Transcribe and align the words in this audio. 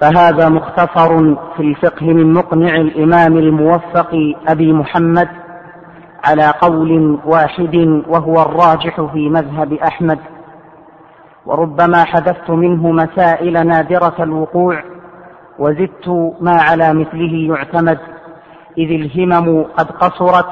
فهذا 0.00 0.48
مختصر 0.48 1.34
في 1.56 1.60
الفقه 1.60 2.06
من 2.06 2.32
مقنع 2.32 2.74
الإمام 2.76 3.36
الموفق 3.36 4.34
أبي 4.48 4.72
محمد 4.72 5.28
على 6.24 6.54
قول 6.60 7.18
واحد 7.24 8.02
وهو 8.08 8.42
الراجح 8.42 9.00
في 9.00 9.28
مذهب 9.28 9.72
أحمد. 9.72 10.18
وربما 11.46 12.04
حذفت 12.04 12.50
منه 12.50 12.90
مسائل 12.92 13.66
نادرة 13.66 14.14
الوقوع 14.20 14.82
وزدت 15.58 16.34
ما 16.40 16.52
على 16.70 16.94
مثله 16.94 17.54
يعتمد 17.54 17.98
إذ 18.78 18.90
الهمم 18.90 19.64
قد 19.78 19.90
قصرت 19.90 20.50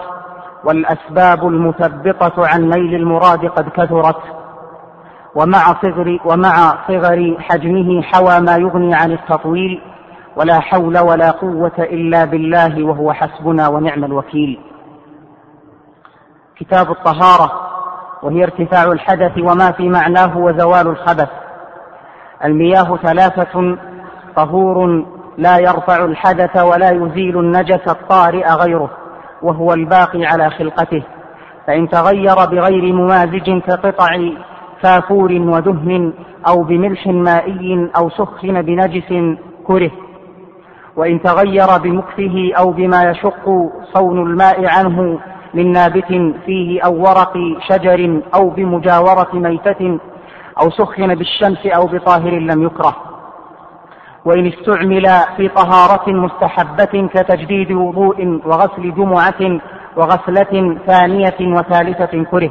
والأسباب 0.65 1.49
المثبطة 1.49 2.47
عن 2.47 2.69
نيل 2.69 2.95
المراد 2.95 3.47
قد 3.47 3.69
كثرت. 3.69 4.38
ومع 5.39 5.75
صغر 5.83 6.19
ومع 6.25 6.75
صغر 6.89 7.37
حجمه 7.41 8.03
حوى 8.03 8.41
ما 8.41 8.57
يغني 8.57 8.95
عن 8.95 9.13
التطويل 9.13 9.81
ولا 10.37 10.61
حول 10.61 10.99
ولا 10.99 11.31
قوة 11.31 11.73
إلا 11.79 12.25
بالله 12.25 12.85
وهو 12.85 13.13
حسبنا 13.13 13.69
ونعم 13.69 14.05
الوكيل. 14.05 14.61
كتاب 16.57 16.91
الطهارة 16.91 17.53
وهي 18.23 18.45
ارتفاع 18.45 18.85
الحدث 18.93 19.39
وما 19.39 19.73
في 19.73 19.89
معناه 19.89 20.39
وزوال 20.39 20.87
الخبث. 20.87 21.29
المياه 22.45 22.97
ثلاثة 22.97 23.79
طهور 24.37 25.07
لا 25.37 25.59
يرفع 25.59 26.05
الحدث 26.05 26.63
ولا 26.63 26.91
يزيل 26.91 27.39
النجس 27.39 27.89
الطارئ 27.89 28.47
غيره 28.47 28.91
وهو 29.43 29.73
الباقي 29.73 30.27
على 30.27 30.51
خلقته 30.51 31.03
فإن 31.67 31.89
تغير 31.89 32.35
بغير 32.35 32.93
ممازج 32.93 33.59
كقطع 33.67 34.09
كافور 34.83 35.33
ودهن 35.33 36.13
أو 36.49 36.63
بملح 36.63 37.07
مائي 37.07 37.91
أو 37.99 38.11
سخن 38.11 38.63
بنجس 38.63 39.37
كره. 39.67 39.91
وإن 40.97 41.23
تغير 41.23 41.67
بمكثه 41.83 42.53
أو 42.59 42.71
بما 42.71 43.11
يشق 43.11 43.45
صون 43.95 44.23
الماء 44.23 44.67
عنه 44.67 45.19
من 45.55 45.73
نابت 45.73 46.35
فيه 46.47 46.81
أو 46.83 46.95
ورق 47.01 47.35
شجر 47.69 48.21
أو 48.35 48.51
بمجاورة 48.51 49.29
ميتة 49.33 49.99
أو 50.63 50.71
سخن 50.71 51.15
بالشمس 51.15 51.67
أو 51.67 51.87
بطاهر 51.87 52.39
لم 52.39 52.63
يكره. 52.63 52.97
وإن 54.25 54.47
استعمل 54.47 55.07
في 55.37 55.49
طهارة 55.49 56.11
مستحبة 56.11 57.09
كتجديد 57.15 57.73
وضوء 57.73 58.41
وغسل 58.47 58.95
جمعة 58.95 59.61
وغسلة 59.97 60.79
ثانية 60.87 61.57
وثالثة 61.57 62.25
كره. 62.31 62.51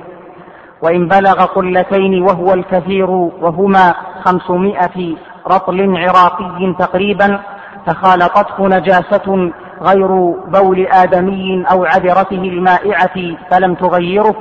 وإن 0.82 1.08
بلغ 1.08 1.46
قلتين 1.46 2.24
وهو 2.24 2.54
الكثير 2.54 3.10
وهما 3.42 3.94
خمسمائة 4.26 5.16
رطل 5.48 5.98
عراقي 5.98 6.76
تقريبا 6.80 7.40
فخالطته 7.88 8.68
نجاسة 8.68 9.52
غير 9.82 10.08
بول 10.48 10.88
آدمي 10.88 11.66
أو 11.72 11.86
عذرته 11.86 12.42
المائعة 12.42 13.36
فلم 13.52 13.74
تغيره 13.74 14.36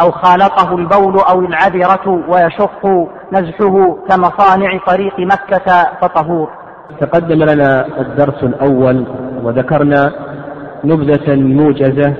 أو 0.00 0.10
خالطه 0.10 0.76
البول 0.76 1.20
أو 1.30 1.40
العذرة 1.40 2.22
ويشق 2.28 3.08
نزحه 3.32 3.96
كمصانع 4.08 4.78
طريق 4.86 5.18
مكة 5.18 5.86
فطهور. 6.00 6.50
تقدم 7.00 7.44
لنا 7.44 7.86
الدرس 8.00 8.42
الأول 8.44 9.06
وذكرنا 9.42 10.12
نبذة 10.84 11.34
موجزة 11.34 12.14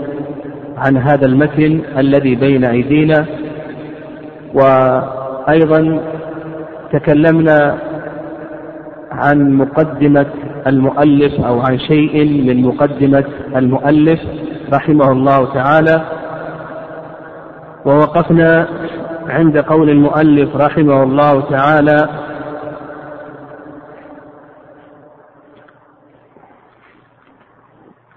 عن 0.79 0.97
هذا 0.97 1.27
المتن 1.27 1.83
الذي 1.99 2.35
بين 2.35 2.65
أيدينا 2.65 3.27
وأيضا 4.57 6.01
تكلمنا 6.93 7.79
عن 9.11 9.53
مقدمة 9.53 10.27
المؤلف 10.67 11.45
أو 11.45 11.61
عن 11.61 11.79
شيء 11.79 12.45
من 12.47 12.63
مقدمة 12.67 13.25
المؤلف 13.57 14.21
رحمه 14.75 15.13
الله 15.13 15.55
تعالى. 15.55 16.01
ووقفنا 17.87 18.69
عند 19.29 19.59
قول 19.59 19.91
المؤلف 19.91 20.57
رحمه 20.57 21.03
الله 21.03 21.41
تعالى 21.51 22.09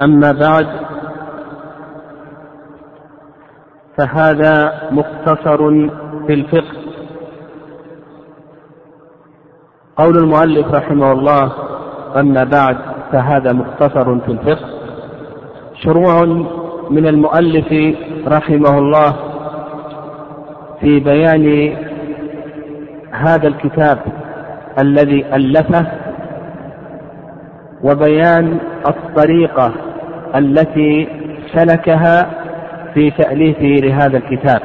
أما 0.02 0.32
بعد 0.32 0.68
فهذا 3.98 4.82
مختصر 4.92 5.90
في 6.28 6.34
الفقه. 6.34 6.78
قول 9.97 10.18
المؤلف 10.18 10.74
رحمه 10.74 11.12
الله 11.12 11.52
أما 12.19 12.44
بعد 12.44 12.78
فهذا 13.12 13.53
مختصر 13.53 14.19
في 14.19 14.31
الفقه. 14.31 14.69
شروع 15.84 16.25
من 16.90 17.07
المؤلف 17.07 17.97
رحمه 18.28 18.78
الله 18.78 19.16
في 20.81 21.00
بيان 21.00 21.75
هذا 23.12 23.47
الكتاب 23.47 24.00
الذي 24.80 25.25
ألفه 25.36 25.86
وبيان 27.84 28.59
الطريقة 28.88 29.74
التي 30.36 31.07
سلكها 31.53 32.30
في 32.94 33.12
تأليفه 33.12 33.88
لهذا 33.88 34.18
الكتاب. 34.18 34.62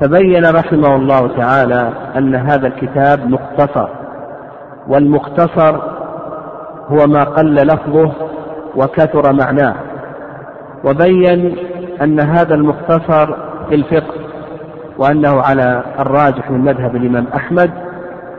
فبين 0.00 0.46
رحمه 0.46 0.96
الله 0.96 1.36
تعالى 1.36 1.92
أن 2.16 2.34
هذا 2.34 2.66
الكتاب 2.66 3.28
مختصر 3.30 3.88
والمختصر 4.88 5.76
هو 6.88 7.06
ما 7.06 7.24
قل 7.24 7.54
لفظه 7.54 8.12
وكثر 8.76 9.32
معناه 9.32 9.74
وبين 10.84 11.56
أن 12.02 12.20
هذا 12.20 12.54
المختصر 12.54 13.26
في 13.68 13.74
الفقه 13.74 14.14
وأنه 14.98 15.40
على 15.40 15.84
الراجح 15.98 16.50
من 16.50 16.60
مذهب 16.60 16.96
الإمام 16.96 17.26
أحمد 17.36 17.70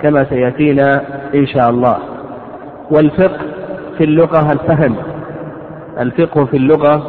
كما 0.02 0.24
سيأتينا 0.24 1.02
إن 1.36 1.48
شاء 1.48 1.70
الله. 1.70 1.98
والفقه 2.92 3.40
في 3.98 4.04
اللغة 4.04 4.52
الفهم 4.52 4.96
الفقه 6.00 6.46
في 6.46 6.58
اللغة 6.58 7.04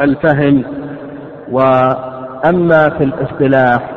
الفهم 0.00 0.64
وأما 2.46 2.88
في 2.88 3.04
الاصطلاح 3.04 3.90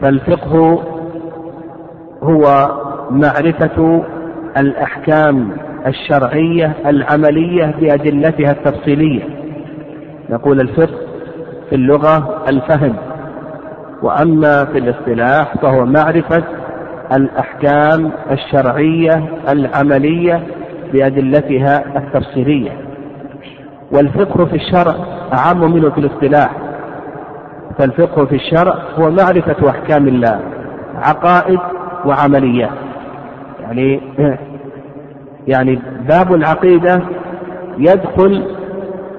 فالفقه 0.00 0.82
هو 2.22 2.68
معرفة 3.10 4.04
الأحكام 4.56 5.50
الشرعية 5.86 6.72
العملية 6.86 7.66
بأدلتها 7.66 8.50
التفصيلية. 8.50 9.22
نقول 10.30 10.60
الفقه 10.60 10.98
في 11.70 11.74
اللغة 11.74 12.44
الفهم 12.48 12.94
وأما 14.02 14.64
في 14.64 14.78
الاصطلاح 14.78 15.56
فهو 15.62 15.84
معرفة 15.86 16.42
الأحكام 17.16 18.12
الشرعية 18.30 19.24
العملية 19.48 20.42
بأدلتها 20.92 21.98
التفصيلية. 21.98 22.70
والفقه 23.92 24.44
في 24.44 24.56
الشرع 24.56 24.94
أعم 25.32 25.72
منه 25.72 25.90
في 25.90 25.98
الاصطلاح. 25.98 26.63
فالفقه 27.78 28.24
في 28.24 28.34
الشرع 28.34 28.74
هو 28.98 29.10
معرفة 29.10 29.70
أحكام 29.70 30.08
الله 30.08 30.40
عقائد 30.94 31.58
وعمليات. 32.04 32.70
يعني 33.60 34.00
يعني 35.52 35.78
باب 36.08 36.34
العقيدة 36.34 37.02
يدخل 37.78 38.42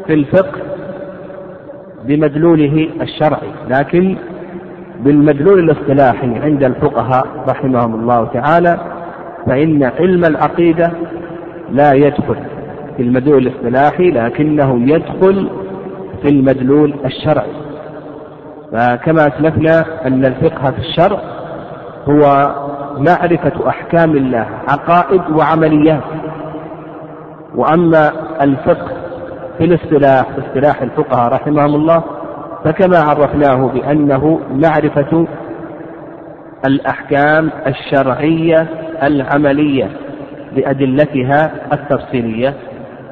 في 0.08 0.14
الفقه 0.14 0.62
بمدلوله 2.06 2.90
الشرعي 3.02 3.52
لكن 3.70 4.18
بالمدلول 5.00 5.60
الاصطلاحي 5.60 6.40
عند 6.40 6.64
الفقهاء 6.64 7.28
رحمهم 7.50 7.96
الله 7.96 8.26
تعالى 8.26 8.80
فإن 9.46 9.84
علم 9.84 10.26
العقيدة 10.26 10.92
لا 11.72 11.94
يدخل 11.94 12.36
في 12.98 13.04
المدلول 13.04 13.48
الاصطلاحي 13.48 14.12
لكنه 14.12 14.82
يدخل 14.82 15.50
في 16.22 16.30
المدلول 16.30 16.94
الشرعي. 17.06 17.52
فكما 18.72 19.28
أسلفنا 19.28 19.86
أن 20.08 20.26
الفقه 20.26 20.72
في 20.72 20.80
الشرع 20.80 21.20
هو 22.10 22.56
معرفة 22.98 23.70
أحكام 23.70 24.12
الله 24.12 24.48
عقائد 24.70 25.22
وعمليات. 25.32 26.04
وأما 27.56 28.12
الفقه 28.42 28.88
في 29.58 29.64
الاصطلاح 29.64 30.26
في 30.32 30.42
اصطلاح 30.48 30.82
الفقهاء 30.82 31.34
رحمهم 31.34 31.76
الله 31.76 32.04
فكما 32.64 32.98
عرفناه 33.00 33.68
بأنه 33.68 34.40
معرفة 34.52 35.28
الأحكام 36.68 37.50
الشرعية 37.68 38.68
العملية 39.04 39.90
بأدلتها 40.56 41.52
التفصيلية. 41.74 42.54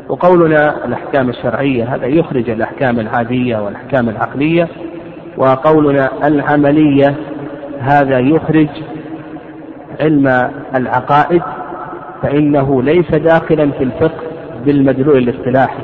وقولنا 0.09 0.85
الأحكام 0.85 1.29
الشرعية 1.29 1.95
هذا 1.95 2.05
يخرج 2.05 2.49
الأحكام 2.49 2.99
العادية 2.99 3.57
والأحكام 3.57 4.09
العقلية 4.09 4.67
وقولنا 5.37 6.27
العملية 6.27 7.15
هذا 7.79 8.19
يخرج 8.19 8.67
علم 10.01 10.51
العقائد 10.75 11.41
فإنه 12.21 12.83
ليس 12.83 13.11
داخلا 13.11 13.71
في 13.71 13.83
الفقه 13.83 14.23
بالمدلول 14.65 15.17
الاصطلاحي. 15.17 15.83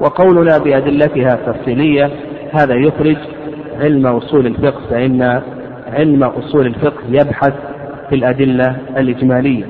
وقولنا 0.00 0.58
بأدلتها 0.58 1.38
تفصيلية 1.46 2.10
هذا 2.52 2.74
يخرج 2.74 3.16
علم 3.80 4.06
أصول 4.06 4.46
الفقه 4.46 4.80
فإن 4.90 5.42
علم 5.92 6.22
أصول 6.22 6.66
الفقه 6.66 7.02
يبحث 7.08 7.52
في 8.08 8.14
الأدلة 8.14 8.76
الإجمالية. 8.96 9.64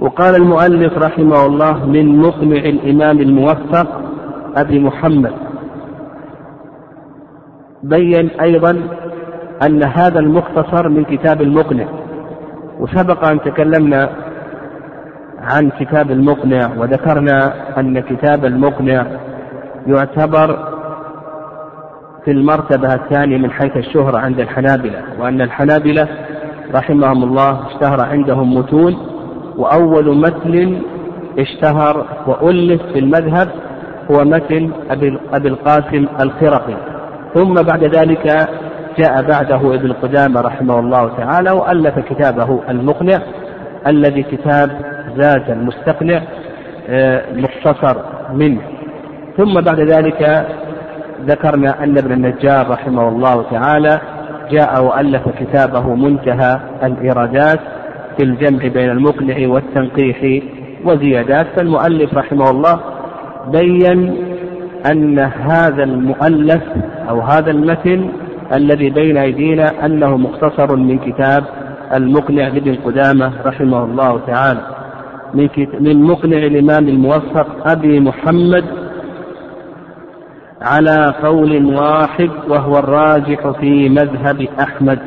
وقال 0.00 0.34
المؤلف 0.34 0.98
رحمه 0.98 1.46
الله 1.46 1.86
من 1.86 2.18
مقنع 2.18 2.56
الإمام 2.56 3.20
الموفق 3.20 4.00
أبي 4.56 4.78
محمد 4.78 5.32
بين 7.84 8.30
أيضا 8.40 8.70
أن 9.66 9.82
هذا 9.82 10.18
المختصر 10.18 10.88
من 10.88 11.04
كتاب 11.04 11.42
المقنع 11.42 11.86
وسبق 12.80 13.24
أن 13.24 13.40
تكلمنا 13.40 14.10
عن 15.38 15.70
كتاب 15.70 16.10
المقنع 16.10 16.70
وذكرنا 16.76 17.54
أن 17.80 18.00
كتاب 18.00 18.44
المقنع 18.44 19.06
يعتبر 19.86 20.74
في 22.24 22.30
المرتبة 22.30 22.94
الثانية 22.94 23.36
من 23.38 23.50
حيث 23.50 23.76
الشهرة 23.76 24.18
عند 24.18 24.40
الحنابلة 24.40 25.02
وأن 25.20 25.40
الحنابلة 25.40 26.08
رحمهم 26.74 27.24
الله 27.24 27.66
اشتهر 27.66 28.00
عندهم 28.00 28.54
متون 28.54 28.96
وأول 29.56 30.16
متن 30.16 30.82
اشتهر 31.38 32.06
وألف 32.26 32.82
في 32.82 32.98
المذهب 32.98 33.48
هو 34.10 34.24
متن 34.24 34.70
أبي 35.32 35.48
القاسم 35.48 36.06
الخرقي. 36.20 36.93
ثم 37.34 37.54
بعد 37.54 37.84
ذلك 37.84 38.48
جاء 38.98 39.22
بعده 39.22 39.74
ابن 39.74 39.92
قدامة 39.92 40.40
رحمه 40.40 40.78
الله 40.78 41.16
تعالى 41.16 41.50
وألف 41.50 41.98
كتابه 41.98 42.60
المقنع 42.68 43.22
الذي 43.86 44.22
كتاب 44.22 44.70
زاد 45.16 45.50
المستقنع 45.50 46.22
آه، 46.88 47.22
مختصر 47.34 47.96
منه. 48.32 48.60
ثم 49.36 49.60
بعد 49.60 49.80
ذلك 49.80 50.46
ذكرنا 51.26 51.84
أن 51.84 51.98
ابن 51.98 52.12
النجار 52.12 52.70
رحمه 52.70 53.08
الله 53.08 53.42
تعالى 53.50 54.00
جاء 54.50 54.84
وألف 54.84 55.22
كتابه 55.40 55.94
منتهى 55.94 56.60
الإيرادات 56.82 57.60
في 58.16 58.22
الجمع 58.22 58.68
بين 58.68 58.90
المقنع 58.90 59.48
والتنقيح 59.48 60.42
وزيادات 60.84 61.46
فالمؤلف 61.56 62.14
رحمه 62.14 62.50
الله 62.50 62.80
بين 63.52 64.16
أن 64.90 65.18
هذا 65.18 65.84
المؤلف 65.84 66.62
أو 67.08 67.20
هذا 67.20 67.50
المتن 67.50 68.08
الذي 68.54 68.90
بين 68.90 69.16
أيدينا 69.16 69.86
أنه 69.86 70.16
مختصر 70.16 70.76
من 70.76 70.98
كتاب 70.98 71.44
المقنع 71.94 72.48
لابن 72.48 72.74
قدامة 72.74 73.32
رحمه 73.46 73.84
الله 73.84 74.20
تعالى. 74.26 74.60
من, 75.34 75.48
من 75.80 76.02
مقنع 76.02 76.36
الإمام 76.36 76.88
الموفق 76.88 77.68
أبي 77.70 78.00
محمد 78.00 78.64
على 80.62 81.14
قول 81.22 81.74
واحد 81.76 82.30
وهو 82.48 82.78
الراجح 82.78 83.50
في 83.60 83.88
مذهب 83.88 84.48
أحمد. 84.60 84.98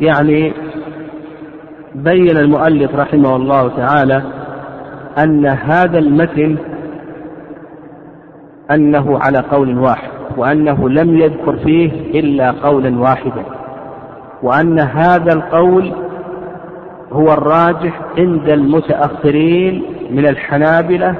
يعني 0.00 0.52
بين 1.94 2.36
المؤلف 2.36 2.94
رحمه 2.94 3.36
الله 3.36 3.68
تعالى 3.68 4.22
أن 5.18 5.46
هذا 5.46 5.98
المتن 5.98 6.56
أنه 8.70 9.18
على 9.18 9.38
قول 9.38 9.78
واحد 9.78 10.10
وأنه 10.36 10.88
لم 10.88 11.18
يذكر 11.18 11.56
فيه 11.56 12.20
إلا 12.20 12.50
قولا 12.50 13.00
واحدا. 13.00 13.42
وأن 14.42 14.80
هذا 14.80 15.32
القول 15.32 15.92
هو 17.12 17.32
الراجح 17.32 18.00
عند 18.18 18.48
المتأخرين 18.48 19.82
من 20.10 20.26
الحنابلة 20.26 21.14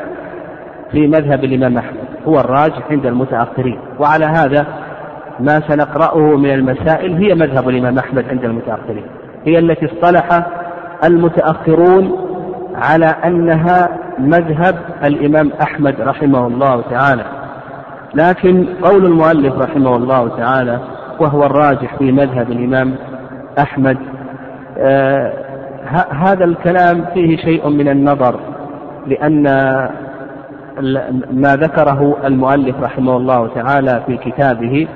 في 0.92 1.06
مذهب 1.06 1.44
الإمام 1.44 1.78
أحمد. 1.78 2.06
هو 2.28 2.40
الراجح 2.40 2.82
عند 2.90 3.06
المتأخرين. 3.06 3.78
وعلى 3.98 4.24
هذا 4.24 4.66
ما 5.40 5.60
سنقرأه 5.60 6.36
من 6.36 6.50
المسائل 6.50 7.12
هي 7.12 7.34
مذهب 7.34 7.68
الإمام 7.68 7.98
أحمد 7.98 8.24
عند 8.30 8.44
المتأخرين. 8.44 9.04
هي 9.44 9.58
التي 9.58 9.86
اصطلح 9.86 10.46
المتأخرون 11.04 12.25
على 12.82 13.06
أنها 13.06 13.88
مذهب 14.18 14.76
الإمام 15.04 15.50
أحمد 15.62 16.00
رحمه 16.00 16.46
الله 16.46 16.82
تعالى. 16.90 17.24
لكن 18.14 18.66
قول 18.82 19.06
المؤلف 19.06 19.54
رحمه 19.58 19.96
الله 19.96 20.28
تعالى 20.36 20.80
وهو 21.20 21.44
الراجح 21.46 21.96
في 21.98 22.12
مذهب 22.12 22.50
الإمام 22.50 22.94
أحمد 23.58 23.98
آه 24.78 25.32
هذا 26.10 26.44
الكلام 26.44 27.04
فيه 27.14 27.36
شيء 27.36 27.68
من 27.68 27.88
النظر 27.88 28.40
لأن 29.06 29.42
ما 31.32 31.56
ذكره 31.56 32.16
المؤلف 32.24 32.76
رحمه 32.82 33.16
الله 33.16 33.48
تعالى 33.54 34.02
في 34.06 34.16
كتابه 34.16 34.88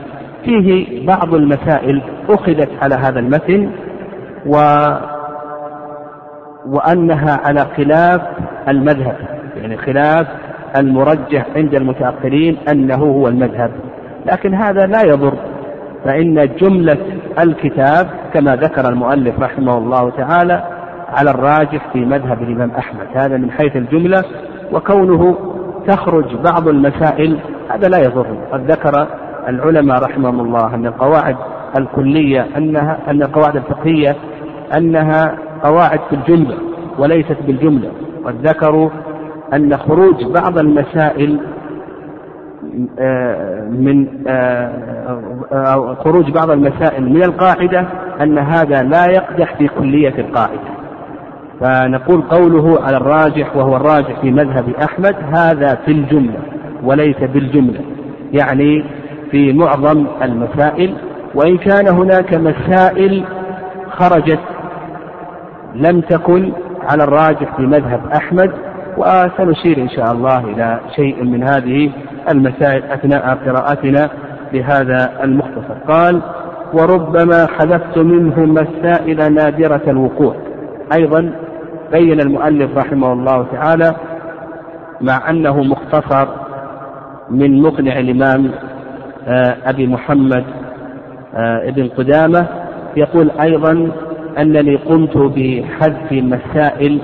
فيه 0.45 1.07
بعض 1.07 1.35
المسائل 1.35 2.03
أخذت 2.29 2.69
على 2.83 2.95
هذا 2.95 3.21
المتن 3.21 3.71
و 4.47 4.57
وأنها 6.67 7.41
على 7.45 7.67
خلاف 7.77 8.21
المذهب 8.69 9.17
يعني 9.57 9.77
خلاف 9.77 10.27
المرجح 10.77 11.47
عند 11.57 11.75
المتأخرين 11.75 12.57
أنه 12.73 12.97
هو 12.97 13.29
المذهب. 13.29 13.71
لكن 14.27 14.55
هذا 14.55 14.87
لا 14.87 15.03
يضر 15.03 15.35
فإن 16.05 16.49
جملة 16.61 16.97
الكتاب 17.39 18.07
كما 18.35 18.57
ذكر 18.57 18.89
المؤلف 18.89 19.41
رحمه 19.41 19.79
الله 19.79 20.11
تعالى 20.11 20.63
على 21.09 21.31
الراجح 21.31 21.93
في 21.93 22.05
مذهب 22.05 22.43
الإمام 22.43 22.71
أحمد. 22.71 23.07
هذا 23.15 23.37
من 23.37 23.51
حيث 23.51 23.77
الجملة 23.77 24.25
وكونه 24.73 25.37
تخرج 25.87 26.37
بعض 26.37 26.69
المسائل 26.69 27.39
هذا 27.71 27.89
لا 27.89 27.99
يضر. 27.99 28.27
قد 28.53 28.71
ذكر 28.71 29.07
العلماء 29.49 30.03
رحمهم 30.03 30.41
الله 30.41 30.75
أن 30.75 30.87
القواعد 30.87 31.37
الكلية 31.79 32.47
أنها 32.57 32.99
أن 33.09 33.23
القواعد 33.23 33.57
الفقهية 33.57 34.17
أنها 34.77 35.35
قواعد 35.63 36.01
في 36.11 36.17
الجملة 36.17 36.57
وليست 36.99 37.37
بالجملة. 37.47 37.91
قد 38.25 38.47
ذكروا 38.49 38.91
أن 39.55 39.77
خروج 39.77 40.25
بعض 40.25 40.59
المسائل 40.59 41.41
آه، 42.99 43.65
من 43.65 44.09
آه، 44.27 45.97
خروج 46.05 46.31
بعض 46.31 46.51
المسائل 46.51 47.11
من 47.11 47.23
القاعدة 47.23 47.87
أن 48.21 48.39
هذا 48.39 48.83
لا 48.83 49.07
يقدح 49.07 49.55
في 49.59 49.69
كلية 49.69 50.15
القاعدة. 50.19 50.71
فنقول 51.61 52.23
قوله 52.23 52.83
على 52.83 52.97
الراجح 52.97 53.57
وهو 53.57 53.77
الراجح 53.77 54.21
في 54.21 54.31
مذهب 54.31 54.69
أحمد 54.85 55.17
هذا 55.35 55.75
في 55.75 55.93
الجملة 55.93 56.39
وليس 56.85 57.17
بالجملة. 57.17 57.81
يعني 58.33 58.85
في 59.31 59.53
معظم 59.53 60.07
المسائل 60.23 60.95
وإن 61.35 61.59
كان 61.59 61.89
هناك 61.89 62.35
مسائل 62.35 63.25
خرجت 63.91 64.41
لم 65.75 66.01
تكن 66.01 66.53
على 66.83 67.05
الراجح 67.05 67.57
في 67.57 67.63
مذهب 67.63 68.01
أحمد 68.17 68.51
وسنشير 68.97 69.79
إن 69.79 69.89
شاء 69.89 70.13
الله 70.13 70.39
إلى 70.39 70.81
شيء 70.97 71.25
من 71.25 71.43
هذه 71.45 71.91
المسائل 72.31 72.83
أثناء 72.85 73.39
قراءتنا 73.47 74.11
لهذا 74.53 75.25
المختصر. 75.25 75.75
قال 75.89 76.23
وربما 76.73 77.47
حذفت 77.47 77.99
منه 77.99 78.41
مسائل 78.41 79.35
نادرة 79.35 79.83
الوقوع 79.87 80.37
أيضا 80.93 81.33
بين 81.93 82.21
المؤلف 82.21 82.77
رحمه 82.77 83.13
الله 83.13 83.47
تعالى 83.53 83.95
مع 85.01 85.31
أنه 85.31 85.63
مختصر 85.63 86.29
من 87.31 87.63
مقنع 87.63 87.99
الإمام 87.99 88.51
آه، 89.29 89.57
أبي 89.65 89.87
محمد 89.87 90.45
آه، 91.35 91.69
ابن 91.69 91.89
قدامة 91.89 92.47
يقول 92.97 93.31
أيضا 93.31 93.91
أنني 94.39 94.77
قمت 94.77 95.17
بحذف 95.17 96.13
مسائل 96.13 97.01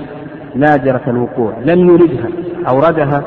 نادرة 0.55 1.01
الوقوع 1.07 1.53
لم 1.65 1.89
يردها 1.89 2.29
أوردها 2.67 3.23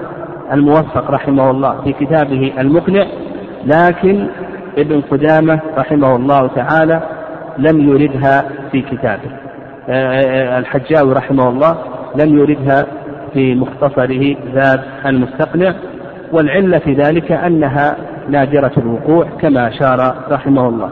الموفق 0.53 1.11
رحمه 1.11 1.51
الله 1.51 1.81
في 1.85 1.93
كتابه 1.93 2.53
المقنع 2.59 3.07
لكن 3.67 4.27
ابن 4.79 5.01
قدامة 5.01 5.61
رحمه 5.77 6.17
الله 6.17 6.47
تعالى 6.47 7.03
لم 7.59 7.89
يردها 7.89 8.45
في 8.73 8.83
كتابه. 8.83 9.31
آه، 9.89 10.59
الحجاوي 10.59 11.13
رحمه 11.13 11.49
الله 11.49 11.79
لم 12.17 12.39
يردها 12.39 12.87
في 13.35 13.55
مختصره 13.55 14.37
ذات 14.55 14.81
المستقنع 15.07 15.75
والعلة 16.33 16.79
في 16.79 16.93
ذلك 16.93 17.33
أنها 17.33 17.97
نادرة 18.29 18.73
الوقوع 18.79 19.27
كما 19.41 19.69
أشار 19.69 20.15
رحمه 20.31 20.69
الله. 20.69 20.91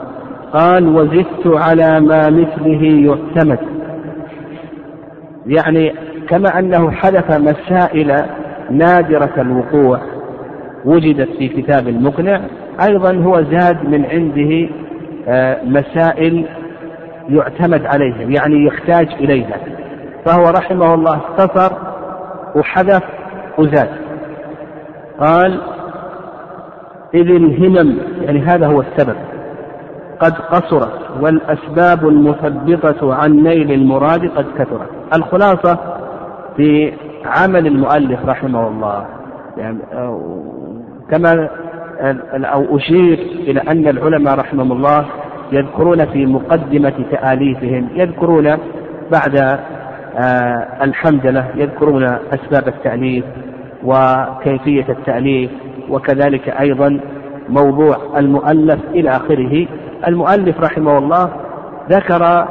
قال 0.53 0.87
وزدت 0.87 1.47
على 1.47 1.99
ما 1.99 2.29
مثله 2.29 2.83
يعتمد. 2.83 3.59
يعني 5.45 5.93
كما 6.29 6.59
أنه 6.59 6.91
حدث 6.91 7.39
مسائل 7.39 8.25
نادرة 8.71 9.33
الوقوع 9.37 10.01
وجدت 10.85 11.29
في 11.37 11.47
كتاب 11.47 11.87
المقنع 11.87 12.41
أيضا 12.89 13.15
هو 13.15 13.41
زاد 13.41 13.89
من 13.89 14.05
عنده 14.05 14.69
آه، 15.27 15.63
مسائل 15.63 16.45
يعتمد 17.29 17.85
عليها 17.85 18.21
يعني 18.21 18.65
يحتاج 18.65 19.07
إليها. 19.19 19.57
فهو 20.25 20.43
رحمه 20.43 20.93
الله 20.93 21.17
اختصر 21.17 21.75
وحذف 22.55 23.03
وزاد. 23.57 23.89
قال 25.19 25.61
إذ 27.13 27.29
الهمم 27.29 27.97
يعني 28.21 28.39
هذا 28.39 28.67
هو 28.67 28.81
السبب. 28.81 29.28
قد 30.19 30.33
قصرت 30.33 30.99
والأسباب 31.21 32.07
المثبطة 32.07 33.13
عن 33.15 33.31
نيل 33.31 33.71
المراد 33.71 34.29
قد 34.35 34.45
كثرت. 34.57 34.89
الخلاصة 35.15 35.77
في 36.57 36.93
عمل 37.25 37.67
المؤلف 37.67 38.25
رحمه 38.25 38.67
الله. 38.67 39.05
يعني 39.57 39.79
كما 41.11 41.49
أو 42.33 42.77
أشير 42.77 43.19
إلى 43.47 43.59
أن 43.59 43.87
العلماء 43.87 44.35
رحمهم 44.35 44.71
الله 44.71 45.05
يذكرون 45.51 46.05
في 46.05 46.25
مقدمة 46.25 46.93
تآليفهم 47.11 47.87
يذكرون 47.95 48.57
بعد 49.11 49.59
آه، 50.17 50.67
الحمدلة 50.83 51.47
يذكرون 51.55 52.03
أسباب 52.03 52.67
التأليف 52.67 53.25
وكيفية 53.83 54.85
التأليف 54.89 55.51
وكذلك 55.89 56.49
أيضا 56.49 56.99
موضوع 57.49 57.97
المؤلف 58.17 58.79
إلى 58.89 59.09
آخره. 59.09 59.67
المؤلف 60.07 60.59
رحمه 60.59 60.97
الله 60.97 61.29
ذكر 61.89 62.47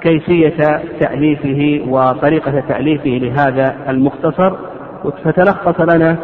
كيفية 0.00 0.80
تأليفه 1.00 1.90
وطريقة 1.92 2.60
تأليفه 2.68 3.10
لهذا 3.10 3.74
المختصر 3.88 4.56
فتلخص 5.24 5.80
لنا 5.80 6.16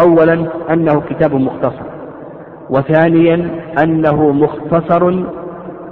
أولا 0.00 0.46
أنه 0.70 1.00
كتاب 1.00 1.34
مختصر 1.34 1.86
وثانيا 2.70 3.50
أنه 3.82 4.32
مختصر 4.32 5.10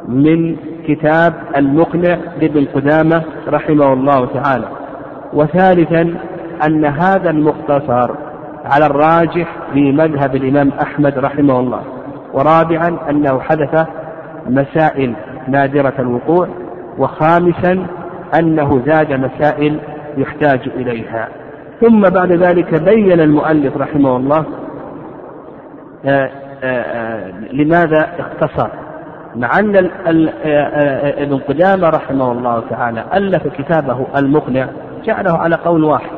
من 0.09 0.57
كتاب 0.89 1.35
المقنع 1.57 2.19
لابن 2.41 2.65
قدامة 2.65 3.23
رحمه 3.49 3.93
الله 3.93 4.27
تعالى 4.27 4.69
وثالثا 5.33 6.15
أن 6.67 6.85
هذا 6.85 7.31
المختصر 7.31 8.11
على 8.65 8.87
الراجح 8.87 9.57
في 9.73 9.93
مذهب 9.93 10.37
الإمام 10.37 10.71
أحمد 10.83 11.19
رحمه 11.19 11.61
الله 11.61 11.83
ورابعا 12.33 12.99
أنه 13.11 13.41
حدث 13.41 13.87
مسائل 14.49 15.15
نادرة 15.49 15.95
الوقوع 15.99 16.49
وخامسا 16.99 17.87
أنه 18.39 18.83
زاد 18.87 19.13
مسائل 19.13 19.79
يحتاج 20.17 20.61
إليها. 20.77 21.29
ثم 21.81 22.01
بعد 22.01 22.33
ذلك 22.33 22.83
بين 22.83 23.21
المؤلف 23.21 23.77
رحمه 23.77 24.17
الله 24.17 24.45
آآ 26.05 26.31
آآ 26.65 27.33
لماذا 27.53 28.09
اختصر؟ 28.19 28.69
مع 29.37 29.59
أن 29.59 29.91
ابن 31.19 31.39
قدامة 31.39 31.89
رحمه 31.89 32.33
الله 32.33 32.63
تعالى 32.71 33.05
ألف 33.15 33.47
كتابه 33.47 34.07
المقنع 34.17 34.67
جعله 35.05 35.39
على 35.39 35.57
قول 35.57 35.85
واحد 35.85 36.11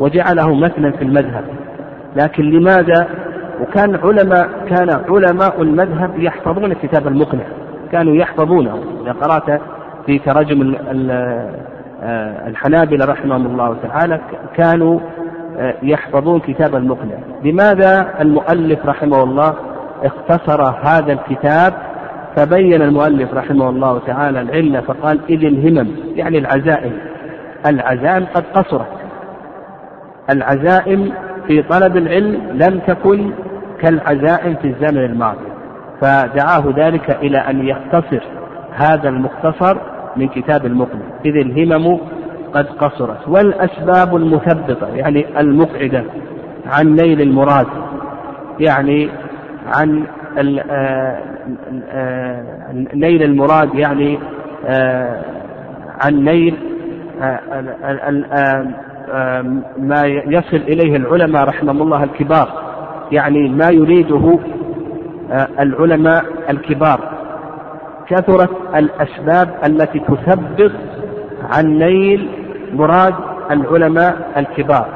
وجعله 0.00 0.54
مثلا 0.54 0.90
في 0.90 1.02
المذهب. 1.02 1.44
لكن 2.16 2.42
لماذا 2.42 3.08
وكان 3.60 3.96
علماء 3.96 4.48
كان 4.68 4.90
علماء 5.08 5.62
المذهب 5.62 6.18
يحفظون 6.18 6.72
الكتاب 6.72 7.06
المقنع. 7.06 7.44
كانوا 7.92 8.16
يحفظونه. 8.16 8.82
إذا 9.02 9.12
قرأت 9.12 9.60
في 10.06 10.18
تراجم 10.18 10.74
آه، 12.02 12.48
الحنابلة 12.48 13.04
رحمهم 13.04 13.46
الله 13.46 13.76
تعالى 13.82 14.20
كانوا 14.56 15.00
آه، 15.58 15.74
يحفظون 15.82 16.40
كتاب 16.40 16.76
المقنع. 16.76 17.14
لماذا 17.44 18.14
المؤلف 18.20 18.86
رحمه 18.86 19.22
الله 19.22 19.54
اختصر 20.04 20.62
هذا 20.62 21.12
الكتاب؟ 21.12 21.72
فبين 22.36 22.82
المؤلف 22.82 23.34
رحمه 23.34 23.68
الله 23.68 23.98
تعالى 24.06 24.40
العلة 24.40 24.80
فقال 24.80 25.20
إذ 25.30 25.44
الهمم 25.44 25.88
يعني 26.14 26.38
العزائم. 26.38 26.92
العزائم 27.66 28.26
قد 28.34 28.44
قصرت. 28.54 28.86
العزائم 30.30 31.12
في 31.46 31.62
طلب 31.62 31.96
العلم 31.96 32.40
لم 32.52 32.80
تكن 32.86 33.30
كالعزائم 33.80 34.54
في 34.54 34.68
الزمن 34.68 35.04
الماضي. 35.04 35.46
فدعاه 36.00 36.74
ذلك 36.76 37.10
إلى 37.10 37.38
أن 37.38 37.66
يختصر 37.66 38.22
هذا 38.72 39.08
المختصر 39.08 39.78
من 40.16 40.28
كتاب 40.28 40.66
المقنع 40.66 41.04
إذ 41.26 41.36
الهمم 41.36 41.98
قد 42.54 42.66
قصرت. 42.66 43.28
والأسباب 43.28 44.16
المثبطة 44.16 44.88
يعني 44.88 45.40
المقعدة 45.40 46.04
عن 46.66 46.94
نيل 46.94 47.20
المراد 47.20 47.66
يعني 48.60 49.10
عن 49.66 50.04
آه، 50.38 51.18
آه، 51.90 52.72
نيل 52.94 53.22
المراد 53.22 53.74
يعني 53.74 54.18
آه، 54.66 55.24
عن 56.04 56.24
نيل 56.24 56.56
ما 59.78 60.04
يصل 60.06 60.56
إليه 60.56 60.96
العلماء 60.96 61.44
رحمهم 61.44 61.82
الله 61.82 62.04
الكبار. 62.04 62.48
يعني 63.12 63.48
ما 63.48 63.70
يريده 63.70 64.38
العلماء 65.60 66.24
الكبار. 66.50 67.00
كثرت 68.08 68.50
الأسباب 68.76 69.48
التي 69.66 69.98
تثبت 69.98 70.72
عن 71.50 71.78
نيل 71.78 72.28
مراد 72.72 73.14
العلماء 73.50 74.16
الكبار. 74.36 74.86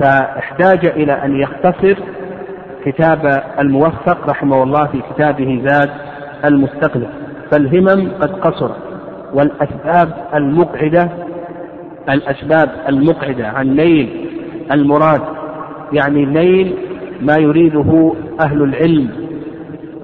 فاحتاج 0.00 0.86
إلى 0.86 1.12
أن 1.12 1.40
يختصر 1.40 1.94
كتاب 2.84 3.42
الموفق 3.58 4.28
رحمه 4.28 4.62
الله 4.62 4.86
في 4.86 5.02
كتابه 5.14 5.62
زاد 5.66 5.90
المستقلق 6.44 7.08
فالهمم 7.50 8.12
قد 8.20 8.32
قصرت 8.32 8.76
والأسباب 9.34 10.12
المقعدة 10.34 11.08
الأسباب 12.08 12.70
المقعدة 12.88 13.48
عن 13.48 13.76
نيل 13.76 14.28
المراد 14.72 15.22
يعني 15.92 16.26
نيل 16.26 16.74
ما 17.20 17.36
يريده 17.36 18.12
أهل 18.40 18.62
العلم 18.62 19.08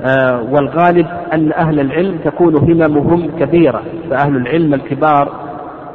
آه 0.03 0.43
والغالب 0.51 1.07
أن 1.33 1.53
أهل 1.53 1.81
العلم 1.81 2.19
تكون 2.25 2.57
هممهم 2.57 3.31
كبيرة 3.41 3.83
فأهل 4.11 4.37
العلم 4.37 4.75
الكبار 4.75 5.33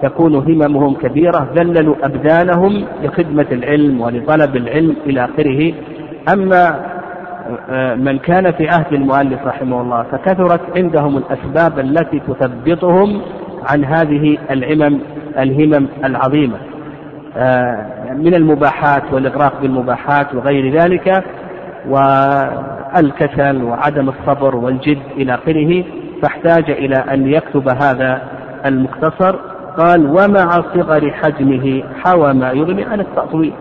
تكون 0.01 0.35
هممهم 0.35 0.93
كبيرة 0.95 1.49
ذللوا 1.55 1.95
أبدانهم 2.03 2.85
لخدمة 3.03 3.45
العلم 3.51 4.01
ولطلب 4.01 4.55
العلم 4.55 4.95
إلى 5.05 5.25
آخره. 5.25 5.73
أما 6.33 6.79
آه، 7.69 7.95
من 7.95 8.17
كان 8.17 8.51
في 8.51 8.67
عهد 8.67 8.93
المؤلف 8.93 9.45
رحمه 9.45 9.81
الله 9.81 10.03
فكثرت 10.03 10.61
عندهم 10.77 11.17
الأسباب 11.17 11.79
التي 11.79 12.19
تثبطهم 12.19 13.21
عن 13.71 13.85
هذه 13.85 14.37
العمم 14.51 14.99
الهمم 15.39 15.87
العظيمة. 16.03 16.57
آه، 17.37 18.13
من 18.13 18.33
المباحات 18.33 19.03
والإغراق 19.13 19.61
بالمباحات 19.61 20.35
وغير 20.35 20.81
ذلك 20.81 21.23
والكسل 21.89 23.63
وعدم 23.63 24.09
الصبر 24.09 24.55
والجد 24.55 25.01
إلى 25.17 25.33
آخره 25.33 25.83
فاحتاج 26.21 26.71
إلى 26.71 26.95
أن 26.95 27.27
يكتب 27.27 27.69
هذا 27.69 28.21
المختصر. 28.65 29.35
قال 29.77 30.05
ومع 30.05 30.49
صغر 30.49 31.11
حجمه 31.11 31.83
حوى 32.03 32.33
ما 32.33 32.51
يغني 32.51 32.83
عن 32.83 32.99
التطويل 32.99 33.53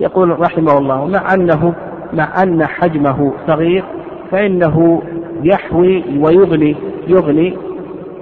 يقول 0.00 0.40
رحمه 0.40 0.78
الله 0.78 1.06
مع 1.06 1.34
أنه 1.34 1.74
مع 2.12 2.42
أن 2.42 2.66
حجمه 2.66 3.32
صغير 3.46 3.84
فإنه 4.30 5.02
يحوي 5.42 6.04
ويغني 6.18 6.76
يغني 7.08 7.56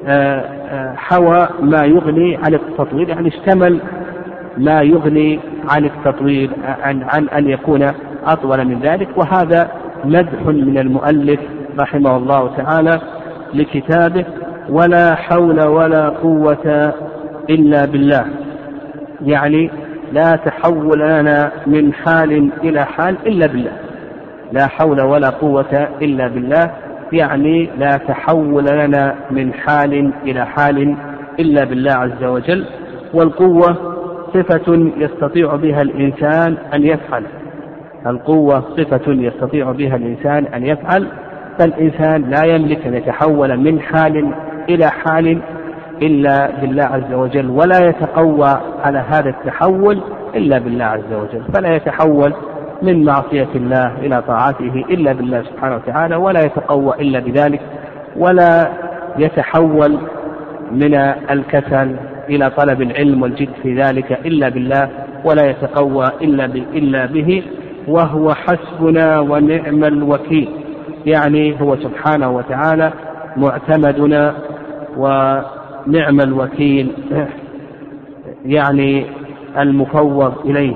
آه، 0.07 0.62
حوى 0.97 1.49
ما 1.61 1.85
يغني 1.85 2.37
عن 2.37 2.55
التطويل 2.55 3.09
يعني 3.09 3.29
اشتمل 3.29 3.81
ما 4.59 4.83
يغني 4.83 5.41
عن 5.71 5.85
التطويل 5.85 6.50
عن, 6.83 7.02
عن 7.02 7.29
أن 7.29 7.50
يكون 7.50 7.93
أطول 8.25 8.64
من 8.64 8.81
ذلك. 8.81 9.09
وهذا 9.17 9.71
مدح 10.05 10.47
من 10.47 10.79
المؤلف 10.79 11.41
رحمه 11.79 12.17
الله 12.17 12.57
تعالى 12.57 13.00
لكتابه 13.55 14.25
ولا 14.69 15.14
حول 15.14 15.67
ولا 15.67 16.09
قوة 16.09 16.93
إلا 17.50 17.85
بالله 17.85 18.26
يعني 19.26 19.71
لا 20.12 20.37
تحول 20.37 20.99
لنا 20.99 21.52
من 21.67 21.93
حال 21.93 22.50
إلى 22.64 22.85
حال 22.85 23.17
إلا 23.26 23.47
بالله. 23.47 23.73
لا 24.52 24.67
حول 24.67 25.00
ولا 25.00 25.29
قوة 25.29 25.88
إلا 26.02 26.29
بالله. 26.29 26.71
يعني 27.12 27.71
لا 27.78 27.97
تحول 27.97 28.64
لنا 28.64 29.14
من 29.31 29.52
حال 29.52 30.12
إلى 30.25 30.47
حال 30.47 30.97
إلا 31.40 31.64
بالله 31.64 31.92
عز 31.92 32.25
وجل 32.25 32.66
والقوة 33.14 33.76
صفة 34.35 34.90
يستطيع 34.97 35.57
بها 35.57 35.83
الإنسان 35.83 36.57
أن 36.75 36.87
يفعل. 36.87 37.25
القوة 38.07 38.61
صفة 38.76 39.12
يستطيع 39.12 39.73
بها 39.73 39.97
الإنسان 39.97 40.47
أن 40.47 40.66
يفعل. 40.66 41.09
فالإنسان 41.59 42.31
لا 42.31 42.45
يملك 42.45 42.87
أن 42.87 42.95
يتحول 42.95 43.57
من 43.57 43.81
حال 43.81 44.35
إلى 44.69 44.90
حال 44.90 45.42
إلا 46.02 46.61
بالله 46.61 46.85
عز 46.85 47.12
وجل 47.12 47.50
ولا 47.50 47.78
يتقوى 47.88 48.61
على 48.85 48.99
هذا 48.99 49.28
التحول 49.28 50.00
إلا 50.35 50.59
بالله 50.59 50.85
عز 50.85 51.12
وجل. 51.12 51.42
فلا 51.54 51.76
يتحول 51.76 52.35
من 52.83 53.05
معصية 53.05 53.49
الله 53.55 53.99
إلى 53.99 54.23
طاعته 54.23 54.85
إلا 54.91 55.12
بالله 55.12 55.43
سبحانه 55.43 55.77
وتعالى 55.77 56.17
ولا 56.17 56.41
يتقوى 56.41 56.95
إلا 57.01 57.19
بذلك 57.19 57.61
ولا 58.17 58.73
يتحول 59.19 59.99
من 60.73 60.95
الكسل 61.31 61.97
إلى 62.29 62.51
طلب 62.51 62.83
العلم 62.83 63.23
والجد 63.23 63.49
في 63.62 63.75
ذلك 63.75 64.12
إلا 64.12 64.49
بالله 64.49 64.89
ولا 65.25 65.51
يتقوى 65.51 66.11
إلا 66.23 66.45
إلا 66.75 67.07
به 67.07 67.43
وهو 67.89 68.35
حسبنا 68.35 69.21
ونعم 69.21 69.85
الوكيل. 69.85 70.49
يعني 71.07 71.61
هو 71.61 71.77
سبحانه 71.77 72.31
وتعالى 72.31 72.93
معتمدنا 73.37 74.35
ونعم 74.97 76.21
الوكيل 76.21 76.93
يعني 78.45 79.07
المفوض 79.59 80.35
إليه. 80.45 80.75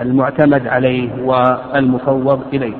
المعتمد 0.00 0.66
عليه 0.66 1.10
والمفوض 1.24 2.42
إليه. 2.52 2.76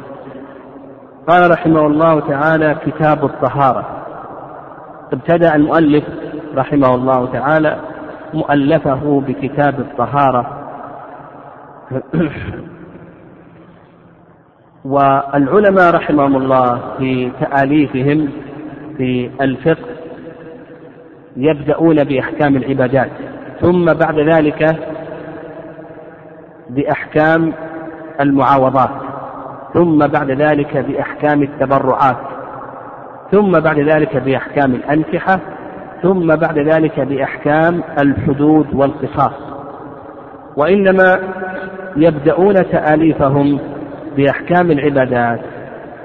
قال 1.28 1.50
رحمه 1.50 1.86
الله 1.86 2.20
تعالى 2.20 2.76
كتاب 2.86 3.24
الطهارة. 3.24 3.84
ابتدأ 5.12 5.54
المؤلف 5.54 6.04
رحمه 6.54 6.94
الله 6.94 7.32
تعالى 7.32 7.76
مؤلفه 8.34 9.22
بكتاب 9.26 9.80
الطهارة. 9.80 10.62
والعلماء 14.84 15.94
رحمهم 15.94 16.36
الله 16.36 16.80
في 16.98 17.30
تآليفهم 17.40 18.28
في 18.96 19.30
الفقه 19.40 19.86
يبدأون 21.36 22.04
بأحكام 22.04 22.56
العبادات. 22.56 23.10
ثم 23.60 23.84
بعد 23.84 24.18
ذلك 24.18 24.76
بأحكام 26.70 27.52
المعاوضات 28.20 28.90
ثم 29.74 29.98
بعد 29.98 30.30
ذلك 30.30 30.76
بأحكام 30.76 31.42
التبرعات 31.42 32.16
ثم 33.32 33.52
بعد 33.52 33.78
ذلك 33.78 34.16
بأحكام 34.16 34.74
الأنكحة 34.74 35.40
ثم 36.02 36.26
بعد 36.26 36.58
ذلك 36.58 37.00
بأحكام 37.00 37.82
الحدود 37.98 38.74
والقصاص. 38.74 39.32
وإنما 40.56 41.18
يبدأون 41.96 42.54
تآليفهم 42.54 43.58
بأحكام 44.16 44.70
العبادات 44.70 45.40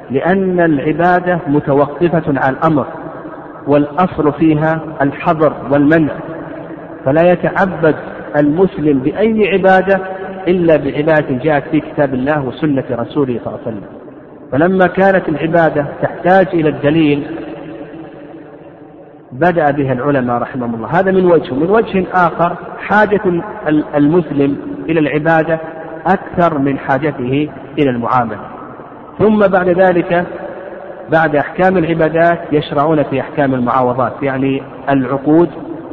لأن 0.10 0.60
العبادة 0.60 1.40
متوقفة 1.48 2.24
على 2.28 2.58
الأمر 2.58 2.86
والأصل 3.68 4.34
فيها 4.34 4.82
الحظر 5.02 5.54
والمنع. 5.72 6.14
فلا 7.06 7.32
يتعبد 7.32 7.96
المسلم 8.38 9.00
بأي 9.00 9.50
عبادة 9.50 10.02
إلا 10.48 10.78
بعبادة 10.78 11.44
جاءت 11.44 11.64
في 11.72 11.80
كتاب 11.80 12.14
الله 12.14 12.46
وسنة 12.46 12.84
رسوله 12.92 13.40
صلى 13.44 13.48
الله 13.48 13.60
عليه 13.66 13.78
وسلم. 13.78 13.84
فلما 14.52 14.88
كانت 14.88 15.30
العبادة 15.30 15.86
تحتاج 16.02 16.48
إلى 16.54 16.70
الدليل 16.70 17.28
بدأ 19.32 19.72
بها 19.72 19.94
العلماء 19.94 20.38
رحمهم 20.38 20.76
الله. 20.76 20.88
هذا 20.88 21.12
من 21.12 21.26
وجه. 21.26 21.54
من 21.54 21.70
وجه 21.70 22.06
آخر 22.14 22.56
حاجة 22.80 23.22
المسلم 23.96 24.58
إلى 24.90 25.00
العبادة 25.00 25.60
أكثر 26.08 26.58
من 26.58 26.78
حاجته 26.78 27.50
إلى 27.80 27.90
المعاملة. 27.90 28.40
ثم 29.20 29.40
بعد 29.40 29.70
ذلك 29.70 30.26
بعد 31.12 31.36
أحكام 31.36 31.78
العبادات 31.78 32.40
يشرعون 32.52 33.04
في 33.04 33.22
أحكام 33.22 33.54
المعاوضات 33.54 34.14
يعني 34.24 34.64
العقود 34.90 35.50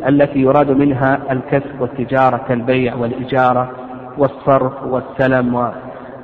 التي 0.09 0.39
يراد 0.39 0.71
منها 0.71 1.19
الكسب 1.31 1.81
والتجارة 1.81 2.41
كالبيع 2.49 2.95
والإجارة 2.95 3.71
والصرف 4.19 4.73
والسلم 4.83 5.71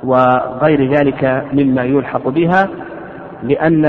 وغير 0.03 0.97
ذلك 0.97 1.45
مما 1.53 1.83
يلحق 1.83 2.27
بها 2.27 2.69
لأن 3.43 3.85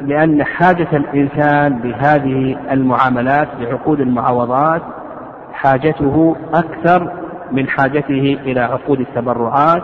لأن 0.00 0.44
حاجة 0.44 0.88
الإنسان 0.92 1.78
بهذه 1.78 2.56
المعاملات 2.70 3.48
بعقود 3.60 4.00
المعاوضات 4.00 4.82
حاجته 5.52 6.36
أكثر 6.54 7.12
من 7.52 7.68
حاجته 7.68 8.38
إلى 8.44 8.60
عقود 8.60 9.00
التبرعات. 9.00 9.82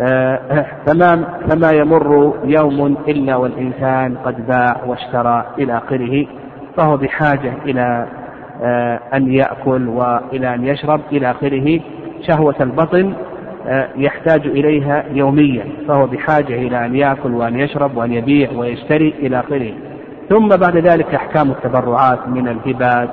آه، 0.00 0.66
فما 0.86 1.24
فما 1.50 1.70
يمر 1.70 2.34
يوم 2.44 2.96
إلا 3.08 3.36
والإنسان 3.36 4.16
قد 4.24 4.46
باع 4.46 4.76
واشترى 4.86 5.44
إلى 5.58 5.78
آخره 5.78 6.26
فهو 6.76 6.96
بحاجة 6.96 7.52
إلى 7.64 8.06
آه، 8.62 9.00
أن 9.14 9.32
يأكل 9.32 9.88
وإلى 9.88 10.54
أن 10.54 10.64
يشرب 10.66 11.00
إلى 11.12 11.30
آخره. 11.30 11.80
شهوة 12.22 12.54
البطن 12.60 13.12
آه، 13.66 13.88
يحتاج 13.96 14.46
إليها 14.46 15.04
يوميا 15.12 15.64
فهو 15.88 16.06
بحاجة 16.06 16.54
إلى 16.54 16.86
أن 16.86 16.94
يأكل 16.96 17.34
وأن 17.34 17.60
يشرب 17.60 17.96
وأن 17.96 18.12
يبيع 18.12 18.50
ويشتري 18.56 19.14
إلى 19.18 19.40
آخره. 19.40 19.72
ثم 20.28 20.48
بعد 20.48 20.76
ذلك 20.76 21.14
أحكام 21.14 21.50
التبرعات 21.50 22.28
من 22.28 22.48
الهبات 22.48 23.10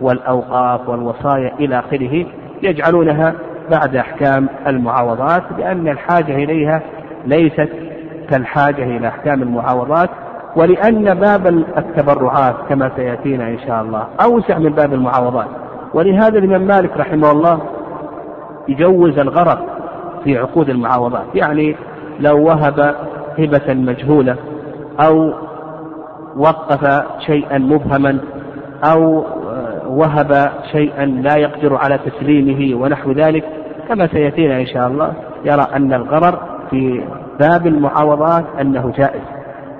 والأوقاف 0.00 0.88
والوصايا 0.88 1.52
إلى 1.60 1.78
آخره 1.78 2.26
يجعلونها 2.62 3.34
بعد 3.70 3.96
أحكام 3.96 4.48
المعاوضات 4.66 5.42
لأن 5.58 5.88
الحاجة 5.88 6.34
إليها 6.34 6.82
ليست 7.26 7.68
كالحاجة 8.30 8.84
إلى 8.96 9.08
أحكام 9.08 9.42
المعاوضات 9.42 10.10
ولأن 10.56 11.14
باب 11.14 11.46
التبرعات 11.78 12.54
كما 12.68 12.90
سيأتينا 12.96 13.48
إن 13.48 13.58
شاء 13.66 13.82
الله 13.82 14.06
أوسع 14.24 14.58
من 14.58 14.70
باب 14.70 14.94
المعاوضات. 14.94 15.48
ولهذا 15.94 16.38
الإمام 16.38 16.62
مالك 16.62 16.90
رحمه 16.96 17.30
الله 17.30 17.60
يجوز 18.68 19.18
الغرض 19.18 19.58
في 20.24 20.38
عقود 20.38 20.70
المعاوضات. 20.70 21.26
يعني 21.34 21.76
لو 22.20 22.44
وهب 22.44 22.94
هبة 23.38 23.74
مجهولة 23.74 24.36
أو 25.00 25.32
وقف 26.36 27.02
شيئا 27.26 27.58
مبهما 27.58 28.18
أو 28.84 29.24
وهب 29.86 30.50
شيئا 30.72 31.04
لا 31.06 31.36
يقدر 31.36 31.76
على 31.76 31.98
تسليمه 31.98 32.82
ونحو 32.82 33.12
ذلك 33.12 33.44
كما 33.88 34.06
سيأتينا 34.06 34.60
إن 34.60 34.66
شاء 34.66 34.88
الله 34.88 35.12
يرى 35.44 35.66
أن 35.76 35.92
الغرر 35.92 36.38
في 36.70 37.04
باب 37.40 37.66
المعاوضات 37.66 38.44
أنه 38.60 38.92
جائز. 38.98 39.22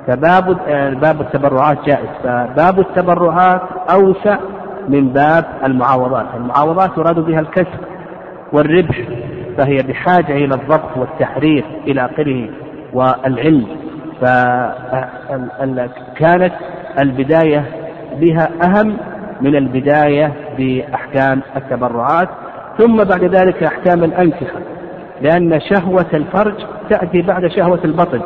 فباب 0.07 0.44
باب 1.01 1.20
التبرعات 1.20 1.79
جائز. 1.87 2.09
فباب 2.22 2.81
التبرعات 2.81 3.61
أوسع 3.94 4.37
من 4.88 5.09
باب 5.09 5.44
المعاوضات. 5.64 6.27
المعاوضات 6.37 6.99
يراد 6.99 7.20
بها 7.20 7.40
الكسب. 7.40 7.81
والربح 8.52 9.00
فهي 9.59 9.76
بحاجة 9.76 10.32
إلى 10.32 10.54
الضبط 10.54 10.96
والتحرير 10.96 11.64
إلى 11.87 12.04
آخره 12.04 12.48
والعلم. 12.92 13.66
فكانت 15.56 16.52
البداية 17.02 17.64
بها 18.20 18.48
أهم 18.62 18.96
من 19.40 19.56
البداية 19.56 20.32
بأحكام 20.59 21.42
التبرعات. 21.56 22.28
ثم 22.78 22.96
بعد 22.96 23.24
ذلك 23.24 23.62
أحكام 23.62 24.04
الأنكحة 24.04 24.59
لأن 25.22 25.61
شهوة 25.61 26.06
الفرج 26.14 26.54
تأتي 26.90 27.22
بعد 27.22 27.46
شهوة 27.46 27.80
البطن 27.85 28.20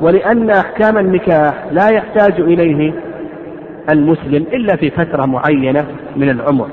ولأن 0.00 0.50
أحكام 0.50 0.98
النكاح 0.98 1.54
لا 1.70 1.88
يحتاج 1.88 2.40
إليه 2.40 2.92
المسلم 3.90 4.46
إلا 4.52 4.76
في 4.76 4.90
فترة 4.90 5.26
معينة 5.26 5.86
من 6.16 6.30
العمر. 6.30 6.68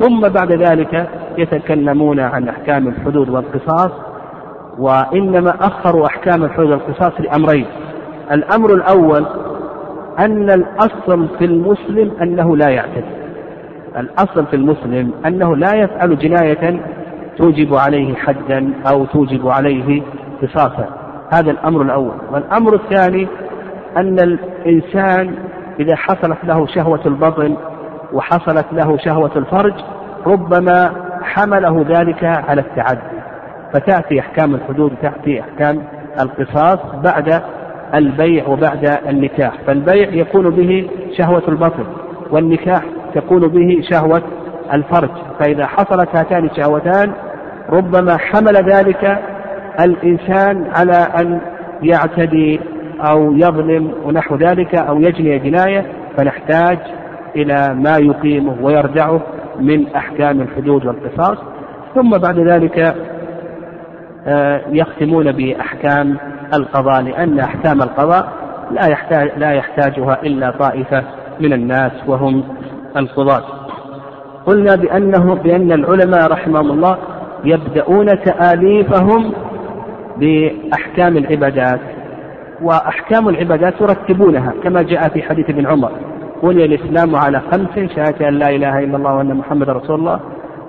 ثم 0.00 0.20
بعد 0.20 0.52
ذلك 0.52 1.08
يتكلمون 1.38 2.20
عن 2.20 2.48
أحكام 2.48 2.88
الحدود 2.88 3.28
والقصاص 3.28 3.90
وإنما 4.78 5.50
أخروا 5.60 6.06
أحكام 6.06 6.44
الحدود 6.44 6.70
والقصاص 6.70 7.12
لأمرين. 7.20 7.66
الأمر 8.32 8.74
الأول 8.74 9.26
أن 10.18 10.50
الأصل 10.50 11.28
في 11.38 11.44
المسلم 11.44 12.12
أنه 12.22 12.56
لا 12.56 12.68
يعتدي. 12.68 13.18
الأصل 13.96 14.46
في 14.46 14.56
المسلم 14.56 15.12
أنه 15.26 15.56
لا 15.56 15.74
يفعل 15.74 16.18
جناية 16.18 16.80
توجب 17.38 17.74
عليه 17.74 18.14
حدا 18.14 18.72
أو 18.92 19.04
توجب 19.04 19.48
عليه 19.48 20.02
قصاصا. 20.42 20.88
هذا 21.32 21.50
الأمر 21.50 21.82
الأول. 21.82 22.14
والأمر 22.32 22.74
الثاني 22.74 23.28
أن 23.96 24.18
الإنسان 24.18 25.34
إذا 25.80 25.96
حصلت 25.96 26.38
له 26.44 26.66
شهوة 26.66 27.00
البطن 27.06 27.56
وحصلت 28.12 28.66
له 28.72 28.96
شهوة 28.96 29.30
الفرج 29.36 29.74
ربما 30.26 30.92
حمله 31.22 31.84
ذلك 31.88 32.24
على 32.24 32.60
التعدي. 32.60 33.18
فتأتي 33.74 34.20
أحكام 34.20 34.54
الحدود 34.54 34.92
تأتي 35.02 35.40
أحكام 35.40 35.82
القصاص 36.20 36.78
بعد 37.04 37.42
البيع 37.94 38.46
وبعد 38.46 38.98
النكاح. 39.08 39.52
فالبيع 39.66 40.08
يكون 40.08 40.50
به 40.50 40.90
شهوة 41.18 41.42
البطن 41.48 41.84
والنكاح 42.30 42.82
تكون 43.14 43.40
به 43.40 43.80
شهوة 43.90 44.22
الفرج. 44.72 45.10
فإذا 45.40 45.66
حصلت 45.66 46.08
هاتان 46.16 46.44
الشهوتان 46.44 47.12
ربما 47.70 48.16
حمل 48.16 48.56
ذلك 48.56 49.18
الإنسان 49.80 50.70
على 50.76 51.08
أن 51.20 51.40
يعتدي 51.82 52.60
أو 53.10 53.32
يظلم 53.32 53.92
ونحو 54.04 54.36
ذلك 54.36 54.74
أو 54.74 55.00
يجني 55.00 55.38
جناية. 55.38 55.86
فنحتاج 56.16 56.78
إلى 57.36 57.74
ما 57.74 57.98
يقيمه 57.98 58.56
ويردعه 58.62 59.20
من 59.60 59.86
أحكام 59.96 60.40
الحدود 60.40 60.86
والقصاص 60.86 61.38
ثم 61.94 62.10
بعد 62.10 62.38
ذلك 62.38 62.94
آه، 64.26 64.60
يختمون 64.70 65.32
بأحكام 65.32 66.16
القضاء 66.54 67.02
لأن 67.02 67.38
أحكام 67.40 67.82
القضاء 67.82 68.28
لا 68.70 68.86
يحتاج 68.86 69.30
لا 69.36 69.52
يحتاجها 69.52 70.22
إلا 70.22 70.50
طائفة 70.50 71.02
من 71.40 71.52
الناس 71.52 71.92
وهم 72.06 72.44
القضاة. 72.96 73.42
قلنا 74.46 74.76
بأنه 74.76 75.34
بأن 75.34 75.72
العلماء 75.72 76.32
رحمهم 76.32 76.70
الله 76.70 76.98
يبدأون 77.44 78.06
تآليفهم 78.06 79.32
بأحكام 80.16 81.16
العبادات 81.16 81.80
وأحكام 82.62 83.28
العبادات 83.28 83.80
يرتبونها 83.80 84.52
كما 84.62 84.82
جاء 84.82 85.08
في 85.08 85.22
حديث 85.22 85.50
ابن 85.50 85.66
عمر. 85.66 85.90
بني 86.42 86.64
الإسلام 86.64 87.16
على 87.16 87.40
خمس 87.52 87.90
شهادة 87.96 88.28
أن 88.28 88.34
لا 88.34 88.48
إله 88.48 88.78
إلا 88.78 88.96
الله 88.96 89.14
وأن 89.14 89.34
محمد 89.34 89.70
رسول 89.70 90.00
الله 90.00 90.20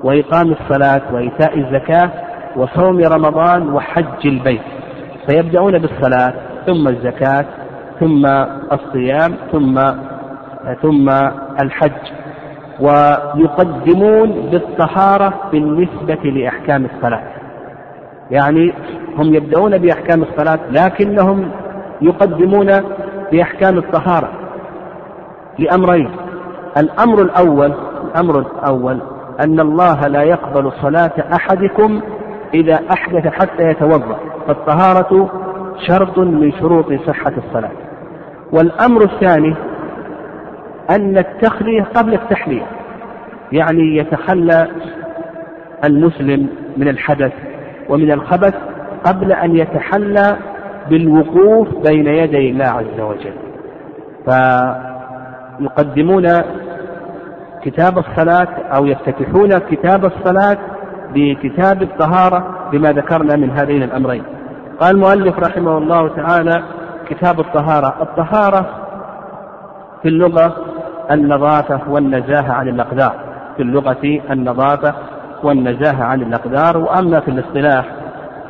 وإقام 0.04 0.52
الصلاة 0.52 1.02
وإيتاء 1.14 1.58
الزكاة 1.60 2.12
وصوم 2.56 3.00
رمضان 3.00 3.70
وحج 3.74 4.26
البيت. 4.26 4.62
فيبدأون 5.28 5.78
بالصلاة 5.78 6.34
ثم 6.66 6.88
الزكاة 6.88 7.46
ثم 8.00 8.26
الصيام 8.72 9.34
ثم 9.52 9.80
ثم 10.82 11.10
الحج. 11.64 12.12
ويقدمون 12.80 14.50
بالطهارة 14.52 15.34
بالنسبة 15.52 16.30
لأحكام 16.30 16.86
الصلاة. 16.86 17.24
يعني 18.32 18.74
هم 19.18 19.34
يبدأون 19.34 19.78
بأحكام 19.78 20.24
الصلاة 20.24 20.60
لكنهم 20.72 21.52
يقدمون 22.02 22.68
بأحكام 23.32 23.78
الطهارة. 23.78 24.30
لأمرين. 25.60 26.10
الأمر 26.78 27.22
الأول 27.22 27.74
الأمر 28.04 28.40
الأول 28.40 29.00
أن 29.40 29.60
الله 29.60 30.08
لا 30.08 30.24
يقبل 30.24 30.72
صلاة 30.82 31.12
أحدكم 31.34 32.02
إذا 32.54 32.80
أحدث 32.94 33.28
حتى 33.28 33.64
يتوضأ 33.64 34.20
فالطهارة 34.48 35.30
شرط 35.88 36.18
من 36.18 36.52
شروط 36.52 36.94
صحة 36.94 37.34
الصلاة. 37.38 37.72
والأمر 38.54 39.04
الثاني 39.04 39.56
أن 40.90 41.18
التخلية 41.18 41.84
قبل 41.84 42.14
التحلية 42.14 42.66
يعني 43.52 43.98
يتخلى 43.98 44.68
المسلم 45.86 46.50
من 46.78 46.88
الحدث 46.88 47.34
ومن 47.90 48.12
الخبث 48.12 48.54
قبل 49.06 49.32
أن 49.32 49.56
يتحلى 49.56 50.38
بالوقوف 50.90 51.68
بين 51.88 52.08
يدي 52.08 52.50
الله 52.50 52.66
عز 52.66 53.00
وجل. 53.00 53.34
فيقدمون 55.60 56.28
كتاب 57.64 57.98
الصلاة 57.98 58.48
أو 58.76 58.86
يفتتحون 58.86 59.58
كتاب 59.58 60.06
الصلاة 60.06 60.58
بكتاب 61.14 61.82
الطهارة 61.82 62.70
بما 62.72 62.92
ذكرنا 62.92 63.36
من 63.36 63.52
هذين 63.52 63.84
الأمرين. 63.84 64.24
قال 64.80 64.96
المؤلف 64.96 65.40
رحمه 65.40 65.78
الله 65.78 66.16
تعالى 66.16 66.64
كتاب 67.08 67.40
الطهارة. 67.40 67.96
الطهارة 68.02 68.66
في 70.02 70.08
اللغة 70.08 70.56
النظافة 71.12 71.80
والنزاهة 71.90 72.54
عن 72.54 72.68
الأقدار. 72.68 73.14
في 73.58 73.64
اللغة 73.64 74.22
النظافة 74.32 74.94
والنزاهة 75.44 76.04
عن 76.04 76.22
الأقدار. 76.22 76.78
وأما 76.78 77.20
في 77.20 77.32
الاصطلاح 77.32 77.86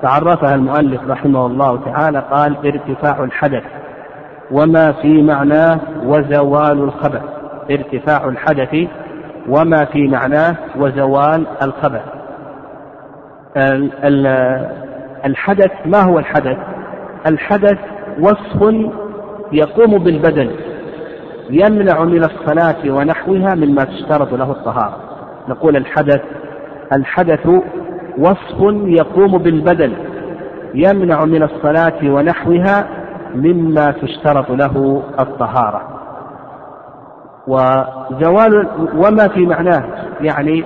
تعرفها 0.02 0.56
المؤلف 0.56 1.02
رحمه 1.10 1.46
الله 1.46 1.80
تعالى 1.86 2.24
قال 2.32 2.56
ارتفاع 2.66 3.24
الحدث. 3.24 3.64
وما 4.52 4.92
في 4.92 5.22
معناه 5.22 5.80
وزوال 6.04 6.84
الخبث 6.84 7.22
ارتفاع 7.72 8.30
الحدث 8.30 8.88
وما 9.50 9.86
في 9.86 10.08
معناه 10.08 10.56
وزوال 10.78 11.48
الخبث 11.64 12.02
الحدث 15.26 15.72
ما 15.86 16.02
هو 16.04 16.20
الحدث؟ 16.20 16.58
الحدث 17.28 17.78
وصف 18.20 18.90
يقوم 19.52 20.04
بالبدن 20.04 20.52
يمنع 21.50 22.04
من 22.04 22.24
الصلاة 22.24 22.92
ونحوها 22.92 23.56
مما 23.56 23.84
تشترط 23.84 24.34
له 24.34 24.52
الطهارة. 24.52 24.98
نقول 25.50 25.76
الحدث 25.76 26.22
الحدث 26.94 27.48
وصف 28.18 28.60
يقوم 28.86 29.38
بالبدن 29.38 29.94
يمنع 30.74 31.26
من 31.26 31.44
الصلاة 31.44 32.04
ونحوها 32.04 32.88
مما 33.36 33.92
تشترط 33.92 34.52
له 34.52 35.04
الطهارة. 35.20 35.82
وزوال 37.48 38.68
وما 38.96 39.28
في 39.28 39.46
معناه 39.46 39.84
يعني 40.22 40.64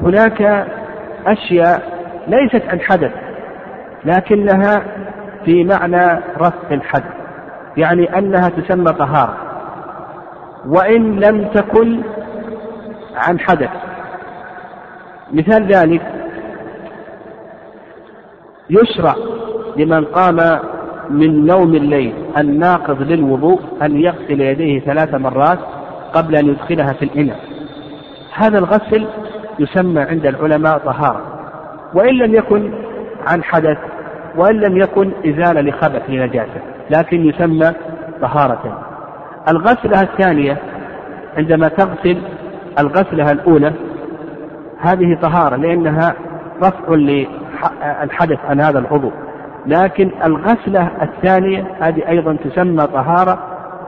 هناك 0.00 0.66
أشياء 1.26 1.82
ليست 2.28 2.62
عن 2.68 2.80
حدث 2.80 3.12
لكنها 4.04 4.82
في 5.44 5.64
معنى 5.64 6.20
رفع 6.38 6.70
الحدث 6.70 7.12
يعني 7.76 8.18
أنها 8.18 8.48
تسمى 8.48 8.92
طهارة. 8.92 9.36
وإن 10.66 11.20
لم 11.20 11.48
تكن 11.48 12.02
عن 13.16 13.40
حدث. 13.40 13.70
مثال 15.32 15.66
ذلك 15.66 16.02
يشرع 18.70 19.14
لمن 19.76 20.04
قام 20.04 20.58
من 21.10 21.46
نوم 21.46 21.74
الليل 21.74 22.14
الناقض 22.38 23.02
للوضوء 23.02 23.60
أن 23.82 24.00
يغسل 24.00 24.40
يديه 24.40 24.80
ثلاث 24.80 25.14
مرات 25.14 25.58
قبل 26.12 26.36
أن 26.36 26.46
يدخلها 26.48 26.92
في 26.92 27.04
الإناء. 27.04 27.40
هذا 28.34 28.58
الغسل 28.58 29.06
يسمى 29.58 30.00
عند 30.00 30.26
العلماء 30.26 30.78
طهارة. 30.78 31.22
وإن 31.94 32.14
لم 32.14 32.34
يكن 32.34 32.72
عن 33.26 33.42
حدث 33.42 33.78
وإن 34.36 34.60
لم 34.60 34.76
يكن 34.76 35.12
إزالة 35.26 35.60
لخبث 35.60 36.02
لنجاسة 36.08 36.60
لكن 36.90 37.24
يسمى 37.28 37.72
طهارة. 38.20 38.82
الغسلة 39.48 40.00
الثانية 40.02 40.58
عندما 41.36 41.68
تغسل 41.68 42.22
الغسلة 42.78 43.32
الأولى 43.32 43.72
هذه 44.78 45.18
طهارة 45.22 45.56
لأنها 45.56 46.14
رفع 46.62 46.94
للحدث 46.94 48.38
عن 48.44 48.60
هذا 48.60 48.78
العضو 48.78 49.10
لكن 49.66 50.10
الغسلة 50.24 50.90
الثانية 51.02 51.64
هذه 51.80 52.08
أيضا 52.08 52.36
تسمى 52.44 52.86
طهارة 52.86 53.38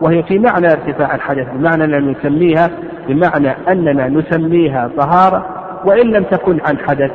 وهي 0.01 0.23
في 0.23 0.39
معنى 0.39 0.67
ارتفاع 0.73 1.15
الحدث 1.15 1.47
بمعنى 1.55 1.85
أننا 1.85 1.99
نسميها 1.99 2.71
بمعنى 3.09 3.51
أننا 3.69 4.09
نسميها 4.09 4.91
طهارة 4.97 5.47
وإن 5.85 6.11
لم 6.11 6.25
تكن 6.25 6.61
عن 6.67 6.79
حدث 6.79 7.11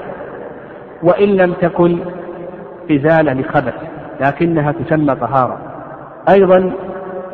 وإن 1.04 1.30
لم 1.30 1.54
تكن 1.54 1.99
إزالة 2.91 3.34
لخبث 3.34 3.73
لكنها 4.21 4.71
تسمى 4.71 5.15
طهارة. 5.15 5.58
أيضا 6.30 6.71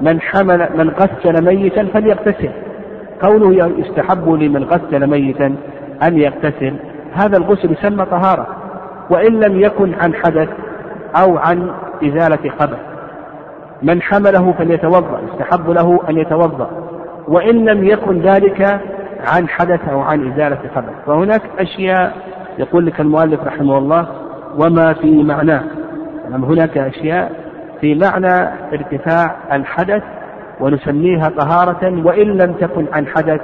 من 0.01 0.21
حمل 0.21 0.69
من 0.75 0.89
غسل 0.89 1.45
ميتا 1.45 1.85
فليغتسل. 1.93 2.49
قوله 3.21 3.71
يستحب 3.77 4.29
لمن 4.29 4.63
غسل 4.63 5.07
ميتا 5.07 5.55
أن 6.03 6.17
يغتسل 6.17 6.73
هذا 7.13 7.37
الغسل 7.37 7.71
يسمى 7.71 8.05
طهارة. 8.05 8.47
وإن 9.09 9.39
لم 9.39 9.59
يكن 9.59 9.93
عن 9.93 10.13
حدث 10.13 10.49
أو 11.15 11.38
عن 11.38 11.72
إزالة 12.04 12.50
خبث 12.60 12.80
من 13.82 14.02
حمله 14.02 14.54
فليتوضأ 14.58 15.19
يستحب 15.28 15.69
له 15.69 16.00
أن 16.10 16.17
يتوضأ. 16.17 16.69
وإن 17.28 17.65
لم 17.69 17.84
يكن 17.84 18.22
ذلك 18.22 18.82
عن 19.28 19.50
حدث 19.50 19.89
أو 19.89 20.00
عن 20.00 20.32
إزالة 20.32 20.60
خبث 20.76 20.93
فهناك 21.06 21.41
أشياء 21.60 22.13
يقول 22.58 22.86
لك 22.86 23.02
المؤلف 23.02 23.43
رحمه 23.43 23.78
الله 23.78 24.08
وما 24.58 24.93
في 24.93 25.24
معناه 25.24 25.63
يعني 26.30 26.45
هناك 26.45 26.78
أشياء 26.78 27.32
في 27.82 27.95
معنى 27.95 28.50
ارتفاع 28.74 29.36
الحدث 29.54 30.04
ونسميها 30.60 31.30
طهارة 31.30 32.06
وإن 32.06 32.28
لم 32.28 32.54
تكن 32.54 32.86
عن 32.93 33.08
حدث 33.08 33.41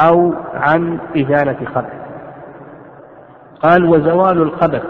أو 0.00 0.34
عن 0.54 0.98
إزالة 1.16 1.56
خبث 1.74 1.92
قال 3.62 3.84
وزوال 3.84 4.42
الخبث. 4.42 4.82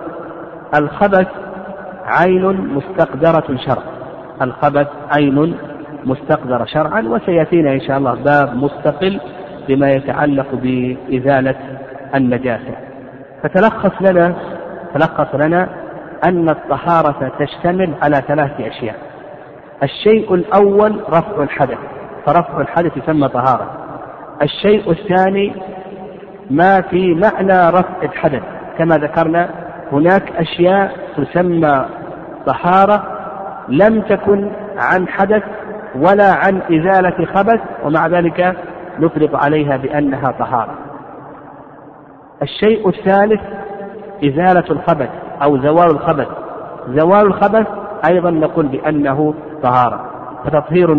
الخبث 0.75 1.29
عين 2.09 2.75
مستقدرة 2.75 3.57
شرعا 3.57 3.99
الخبث 4.43 4.89
عين 5.17 5.57
مستقدرة 6.05 6.65
شرعا 6.65 7.01
وسيأتينا 7.01 7.73
إن 7.73 7.81
شاء 7.81 7.99
الله 7.99 8.15
باب 8.15 8.57
مستقل 8.57 9.21
بما 9.69 9.91
يتعلق 9.91 10.47
بإزالة 10.53 11.55
النجاسة. 12.15 12.75
فتلخص 13.43 14.03
لنا 14.03 14.35
تلخص 14.95 15.35
لنا 15.35 15.69
أن 16.25 16.49
الطهارة 16.49 17.33
تشتمل 17.39 17.95
على 18.03 18.17
ثلاث 18.29 18.61
أشياء. 18.61 18.97
الشيء 19.83 20.35
الأول 20.35 21.01
رفع 21.09 21.43
الحدث 21.43 21.79
فرفع 22.27 22.61
الحدث 22.61 22.97
يسمى 22.97 23.29
طهارة. 23.29 23.71
الشيء 24.43 24.91
الثاني 24.91 25.53
ما 26.51 26.81
في 26.81 27.15
معنى 27.15 27.69
رفع 27.69 28.03
الحدث. 28.03 28.43
كما 28.79 28.97
ذكرنا 28.97 29.49
هناك 29.93 30.33
أشياء 30.37 30.97
تسمى 31.17 31.85
طهارة 32.47 33.03
لم 33.69 34.01
تكن 34.01 34.51
عن 34.77 35.09
حدث 35.09 35.43
ولا 35.97 36.33
عن 36.33 36.61
إزالة 36.63 37.27
خبث 37.35 37.61
ومع 37.85 38.07
ذلك 38.07 38.57
نطلق 38.99 39.45
عليها 39.45 39.77
بأنها 39.77 40.31
طهارة. 40.39 40.75
الشيء 42.43 42.89
الثالث 42.89 43.41
إزالة 44.25 44.65
الخبث 44.71 45.11
أو 45.43 45.59
زوال 45.59 45.91
الخبث. 45.91 46.29
زوال 46.89 47.27
الخبث 47.27 47.67
أيضا 48.11 48.31
نقول 48.31 48.67
بأنه 48.67 49.35
طهارة. 49.63 50.11
فتطهير 50.45 50.93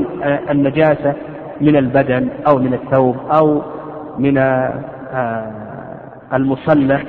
النجاسة 0.50 1.14
من 1.62 1.76
البدن 1.76 2.30
أو 2.48 2.58
من 2.58 2.74
الثوب 2.74 3.18
أو 3.32 3.62
من 4.18 4.38
آه، 4.38 5.52
المصلى 6.34 7.00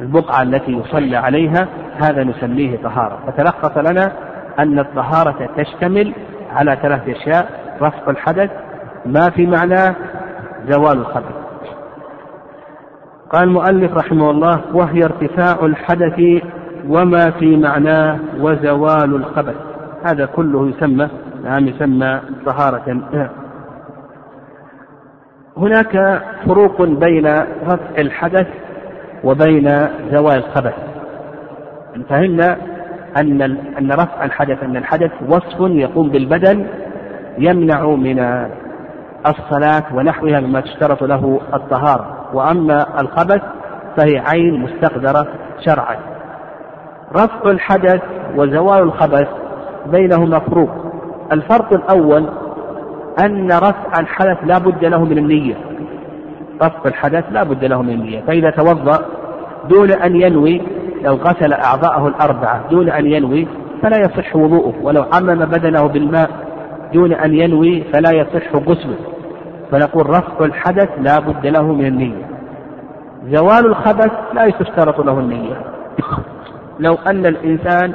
البقعة 0.00 0.42
التي 0.42 0.72
يصلى 0.72 1.16
عليها 1.16 1.68
هذا 2.02 2.24
نسميه 2.24 2.76
طهارة. 2.76 3.18
فتلخص 3.26 3.78
لنا 3.78 4.12
أن 4.58 4.78
الطهارة 4.78 5.48
تشتمل 5.56 6.14
على 6.50 6.78
ثلاث 6.82 7.08
أشياء 7.08 7.50
رفع 7.82 8.10
الحدث 8.10 8.50
ما 9.06 9.30
في 9.30 9.46
معناه 9.46 9.94
زوال 10.68 10.98
الخبث 10.98 11.34
قال 13.30 13.44
المؤلف 13.44 13.96
رحمه 13.96 14.30
الله 14.30 14.60
وهي 14.74 15.04
ارتفاع 15.04 15.66
الحدث 15.66 16.42
وما 16.88 17.30
في 17.30 17.56
معناه 17.56 18.18
وزوال 18.40 19.14
الخبث 19.14 19.54
هذا 20.04 20.26
كله 20.26 20.68
يسمى 20.68 21.08
نعم 21.44 21.66
يسمى 21.66 22.20
طهارة. 22.46 23.00
هناك 25.56 26.22
فروق 26.46 26.82
بين 26.82 27.26
رفع 27.66 27.98
الحدث 27.98 28.46
وبين 29.24 29.88
زوال 30.12 30.36
الخبث 30.36 30.74
فهمنا 32.08 32.56
أن 33.16 33.42
أن 33.78 33.92
رفع 33.92 34.24
الحدث 34.24 34.62
أن 34.62 34.76
الحدث 34.76 35.10
وصف 35.28 35.60
يقوم 35.60 36.08
بالبدن 36.08 36.66
يمنع 37.38 37.86
من 37.86 38.46
الصلاة 39.26 39.82
ونحوها 39.94 40.40
مما 40.40 40.60
تشترط 40.60 41.02
له 41.02 41.40
الطهارة. 41.54 42.16
وأما 42.34 43.00
الخبث 43.00 43.42
فهي 43.96 44.18
عين 44.18 44.60
مستقدرة 44.60 45.26
شرعا. 45.66 45.96
رفع 47.12 47.50
الحدث 47.50 48.02
وزوال 48.36 48.82
الخبث 48.82 49.28
بينهما 49.86 50.38
فروق 50.38 50.70
الفرق 51.32 51.72
الأول 51.72 52.26
أن 53.24 53.48
رفع 53.52 54.00
الحدث 54.00 54.38
لا 54.44 54.58
بد 54.58 54.84
له 54.84 55.04
من 55.04 55.18
النية. 55.18 55.54
رفع 56.62 56.80
الحدث 56.86 57.24
لا 57.30 57.42
بد 57.42 57.64
له 57.64 57.82
من 57.82 57.90
النية 57.90 58.20
فإذا 58.20 58.50
توضأ 58.50 58.98
دون 59.68 59.90
أن 59.90 60.16
ينوي 60.16 60.62
لو 61.02 61.14
غسل 61.14 61.52
أعضاءه 61.52 62.08
الأربعة 62.08 62.70
دون 62.70 62.88
أن 62.88 63.06
ينوي 63.06 63.48
فلا 63.82 63.98
يصح 63.98 64.36
وضوءه. 64.36 64.74
ولو 64.82 65.04
عمم 65.14 65.44
بدنه 65.44 65.86
بالماء 65.86 66.30
دون 66.94 67.12
أن 67.12 67.34
ينوي 67.34 67.84
فلا 67.92 68.10
يصح 68.10 68.56
غسله. 68.56 68.96
فنقول 69.70 70.10
رفع 70.10 70.44
الحدث 70.44 70.88
لا 70.98 71.20
بد 71.20 71.46
له 71.46 71.72
من 71.72 71.86
النية 71.86 72.26
زوال 73.24 73.66
الخبث 73.66 74.12
لا 74.34 74.44
يشترط 74.44 75.00
له 75.00 75.18
النية. 75.18 75.56
لو 76.80 76.94
أن 77.06 77.26
الإنسان 77.26 77.94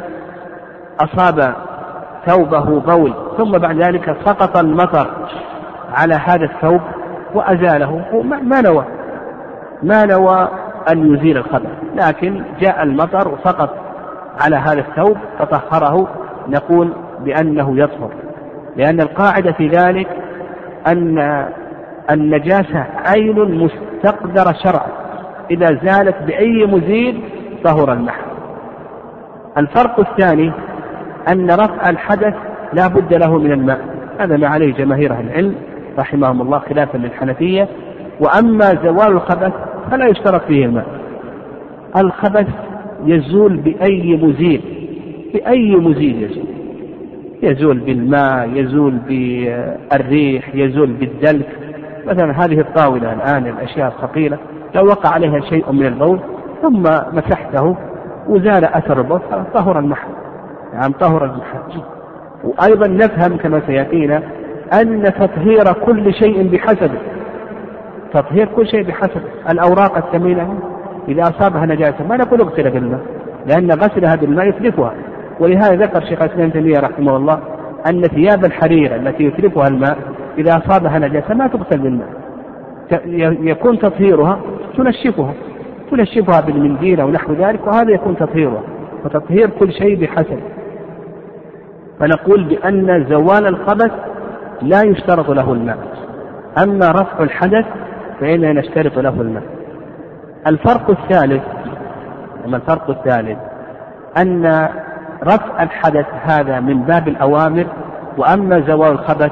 أصاب 1.00 1.56
ثوبه 2.26 2.80
بول 2.80 3.14
ثم 3.38 3.52
بعد 3.52 3.82
ذلك 3.82 4.18
سقط 4.26 4.58
المطر 4.58 5.08
على 5.94 6.14
هذا 6.14 6.46
الثوب 6.46 6.82
وأزاله. 7.36 8.06
ما 8.44 8.62
نوى. 8.62 8.86
ما 9.84 10.06
نوى 10.06 10.50
أن 10.92 11.14
يزيل 11.14 11.38
الخبث 11.38 11.70
لكن 11.96 12.44
جاء 12.60 12.84
المطر 12.84 13.28
وسقط 13.28 13.70
على 14.42 14.56
هذا 14.56 14.80
الثوب 14.80 15.18
فطهره. 15.40 16.08
نقول 16.48 16.94
بأنه 17.20 17.80
يطهر. 17.80 18.12
لأن 18.76 19.02
القاعدة 19.02 19.52
في 19.52 19.68
ذلك 19.68 20.08
أن 20.88 21.46
النجاسة 22.12 22.86
عين 23.08 23.64
مستقدرة 23.64 24.54
شرعا. 24.64 24.88
إذا 25.52 25.80
زالت 25.84 26.16
بأي 26.28 26.66
مزيل 26.66 27.22
طهر 27.64 27.94
المحل. 27.94 28.26
الفرق 29.58 30.00
الثاني 30.00 30.52
أن 31.32 31.52
رفع 31.52 31.90
الحدث 31.90 32.34
لا 32.74 32.88
بد 32.88 33.14
له 33.14 33.38
من 33.38 33.52
الماء. 33.52 33.80
هذا 34.20 34.38
ما 34.38 34.48
عليه 34.48 34.74
جماهير 34.74 35.14
أهل 35.14 35.28
العلم. 35.28 35.56
رحمهم 36.00 36.42
الله 36.42 36.60
خلافا 36.60 36.98
للحنفية 36.98 37.68
وأما 38.20 38.66
زوال 38.84 39.12
الخبث 39.12 39.54
فلا 39.92 40.08
يشترط 40.08 40.42
فيه 40.42 40.66
الماء. 40.66 40.86
الخبث 41.98 42.48
يزول 43.06 43.58
بأي 43.58 44.18
مزيل 44.18 44.62
بأي 45.34 45.76
مزيل 45.76 46.24
يزول؟ 46.24 46.46
يزول 47.44 47.80
بالماء 47.80 48.50
يزول 48.50 48.98
بالريح 49.08 50.56
يزول 50.56 50.94
بالدلك. 50.94 51.50
مثلا 52.08 52.46
هذه 52.46 52.60
الطاولة 52.60 53.14
الآن 53.14 53.48
الأشياء 53.48 53.88
الثقيلة 53.88 54.38
لو 54.76 54.86
وقع 54.86 55.10
عليها 55.10 55.40
شيء 55.40 55.72
من 55.72 55.86
البول 55.86 56.20
ثم 56.62 56.82
مسحته 57.14 57.78
وزال 58.28 58.66
أثر 58.66 58.98
البول 58.98 59.20
طهر 59.54 59.80
المحل. 59.80 60.10
نعم 60.74 60.92
طهر 60.92 61.26
المحل. 61.26 61.82
وأيضا 62.44 62.88
نفهم 62.88 63.38
كما 63.38 63.62
سيأتينا 63.68 64.24
أن 64.74 65.04
تطهير 65.04 65.74
كل 65.86 66.14
شيء 66.14 66.48
بحسبه 66.48 67.00
تطهير 68.14 68.48
كل 68.56 68.68
شيء 68.68 68.84
بحسب. 68.84 69.22
الأوراق 69.50 69.98
الثمينة 69.98 70.60
إذا 71.08 71.22
أصابها 71.22 71.66
نجاسة 71.66 72.08
ما 72.10 72.18
نقول 72.18 72.42
اغسلها 72.42 72.70
بالماء 72.70 73.00
لأن 73.48 73.72
غسلها 73.72 74.16
بالماء 74.16 74.48
يتلفها 74.48 74.94
ولهذا 75.40 75.76
ذكر 75.76 76.06
شيخ 76.06 76.22
الإسلام 76.22 76.50
تيمية 76.50 76.80
رحمه 76.80 77.18
الله 77.18 77.40
أن 77.90 78.02
ثياب 78.02 78.46
الحرير 78.46 78.96
التي 78.96 79.24
يتلفها 79.24 79.68
الماء 79.68 79.98
إذا 80.38 80.58
أصابها 80.58 81.00
نجاسة 81.00 81.34
ما 81.34 81.48
تغسل 81.48 81.80
بالماء. 81.80 82.10
يكون 83.42 83.80
تطهيرها 83.80 84.40
تنشفها 84.78 85.34
تنشفها 85.92 86.42
بالمنديل 86.42 87.02
أو 87.02 87.10
نحو 87.10 87.34
ذلك 87.34 87.68
وهذا 87.68 87.92
يكون 87.92 88.18
تطهيرها. 88.18 88.64
وتطهير 89.06 89.50
كل 89.50 89.72
شيء 89.72 90.02
بحسب. 90.02 90.40
فنقول 92.00 92.44
بأن 92.44 93.06
زوال 93.10 93.48
الخبث 93.48 93.92
لا 94.62 94.82
يشترط 94.82 95.30
له 95.30 95.54
الماء. 95.54 95.78
أما 96.64 96.92
رفع 96.92 97.24
الحدث 97.24 97.66
فإننا 98.20 98.54
نشترط 98.54 99.00
له 99.00 99.22
الماء. 99.22 99.44
الفرق 100.48 100.90
الثالث 100.90 101.44
أما 102.46 102.58
الفرق 102.58 102.90
الثالث 102.90 103.38
أن 104.18 104.70
رفع 105.24 105.64
الحدث 105.64 106.06
هذا 106.24 106.60
من 106.60 106.84
باب 106.84 107.08
الأوامر 107.08 107.66
وأما 108.18 108.60
زوال 108.60 108.92
الخبث 108.92 109.32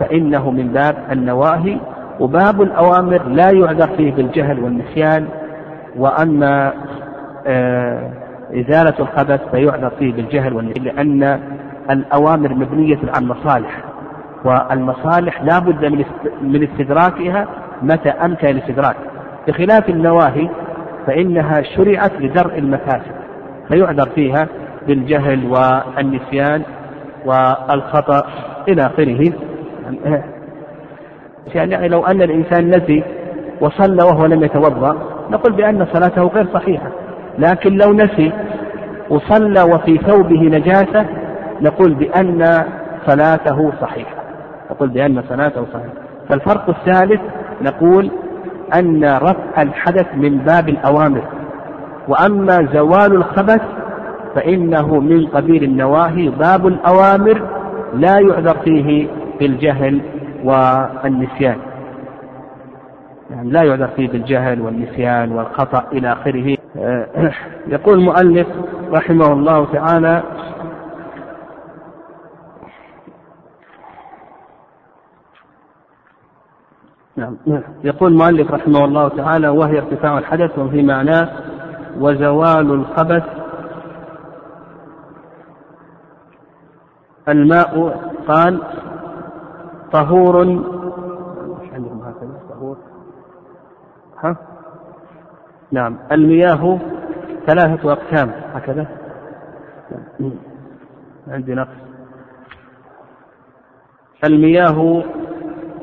فإنه 0.00 0.50
من 0.50 0.68
باب 0.68 0.96
النواهي 1.12 1.78
وباب 2.20 2.62
الأوامر 2.62 3.22
لا 3.22 3.50
يعذر 3.50 3.86
فيه 3.96 4.12
بالجهل 4.14 4.60
والنسيان 4.60 5.28
وأما 5.96 6.72
آه 7.46 8.10
إزالة 8.54 8.94
الخبث 9.00 9.40
فيعذر 9.50 9.90
فيه 9.98 10.12
بالجهل 10.12 10.52
والنسيان 10.52 10.84
لأن 10.84 11.40
الأوامر 11.90 12.54
مبنية 12.54 12.98
على 13.14 13.22
المصالح. 13.22 13.84
والمصالح 14.44 15.42
لا 15.42 15.58
بد 15.58 15.84
من 16.42 16.62
استدراكها 16.62 17.46
متى 17.82 18.08
أمكن 18.08 18.48
الاستدراك. 18.48 18.96
بخلاف 19.48 19.88
النواهي 19.88 20.48
فإنها 21.06 21.62
شرعت 21.62 22.12
لدرء 22.20 22.58
المفاسد 22.58 23.12
فيعذر 23.68 24.08
فيها 24.08 24.46
بالجهل 24.86 25.46
والنسيان 25.46 26.62
والخطأ 27.26 28.26
إلى 28.68 28.86
آخره. 28.86 29.32
يعني 31.54 31.88
لو 31.88 32.06
أن 32.06 32.22
الإنسان 32.22 32.70
نسي 32.70 33.04
وصلى 33.60 34.04
وهو 34.04 34.26
لم 34.26 34.44
يتوضأ 34.44 34.96
نقول 35.30 35.52
بأن 35.52 35.86
صلاته 35.92 36.22
غير 36.22 36.46
صحيحة. 36.54 36.88
لكن 37.38 37.76
لو 37.76 37.92
نسي 37.92 38.32
وصلى 39.10 39.62
وفي 39.62 39.98
ثوبه 39.98 40.42
نجاسة 40.42 41.06
نقول 41.60 41.94
بأن 41.94 42.64
صلاته 43.06 43.72
صحيحة. 43.80 44.17
نقول 44.70 44.88
بأن 44.88 45.22
صلاته 45.28 45.66
صحيحة 45.72 45.92
فالفرق 46.28 46.68
الثالث 46.68 47.20
نقول 47.62 48.10
أن 48.74 49.04
رفع 49.04 49.62
الحدث 49.62 50.06
من 50.14 50.38
باب 50.38 50.68
الأوامر. 50.68 51.22
وأما 52.08 52.68
زوال 52.72 53.14
الخبث 53.14 53.62
فإنه 54.34 55.00
من 55.00 55.26
قبيل 55.26 55.64
النواهي 55.64 56.28
باب 56.28 56.66
الأوامر 56.66 57.42
لا 57.94 58.18
يعذر 58.18 58.56
فيه 58.64 59.08
بالجهل 59.40 60.00
والنسيان. 60.44 61.56
يعني 63.30 63.50
لا 63.50 63.62
يعذر 63.62 63.88
فيه 63.96 64.08
بالجهل 64.08 64.60
والنسيان 64.60 65.32
والخطأ 65.32 65.84
إلى 65.92 66.12
آخره. 66.12 66.56
يقول 67.66 67.98
المؤلف 67.98 68.46
رحمه 68.92 69.32
الله 69.32 69.66
تعالى 69.72 70.22
نعم. 77.18 77.36
يقول 77.84 78.12
المؤلف 78.12 78.50
رحمه 78.50 78.84
الله 78.84 79.08
تعالى 79.08 79.48
وهي 79.48 79.78
ارتفاع 79.78 80.18
الحدث 80.18 80.58
وفي 80.58 80.82
معناه 80.82 81.28
وزوال 81.98 82.72
الخبث 82.72 83.24
الماء 87.28 88.00
قال 88.28 88.62
طهور 89.92 90.36
عندكم 91.72 92.02
هكذا؟ 92.02 92.40
طهور. 92.50 92.76
ها؟ 94.24 94.36
نعم. 95.72 95.98
المياه 96.12 96.78
ثلاثة 97.46 97.92
أقسام 97.92 98.30
هكذا؟ 98.54 98.86
عندي 101.28 101.54
نقص. 101.54 101.88
المياه 104.24 105.04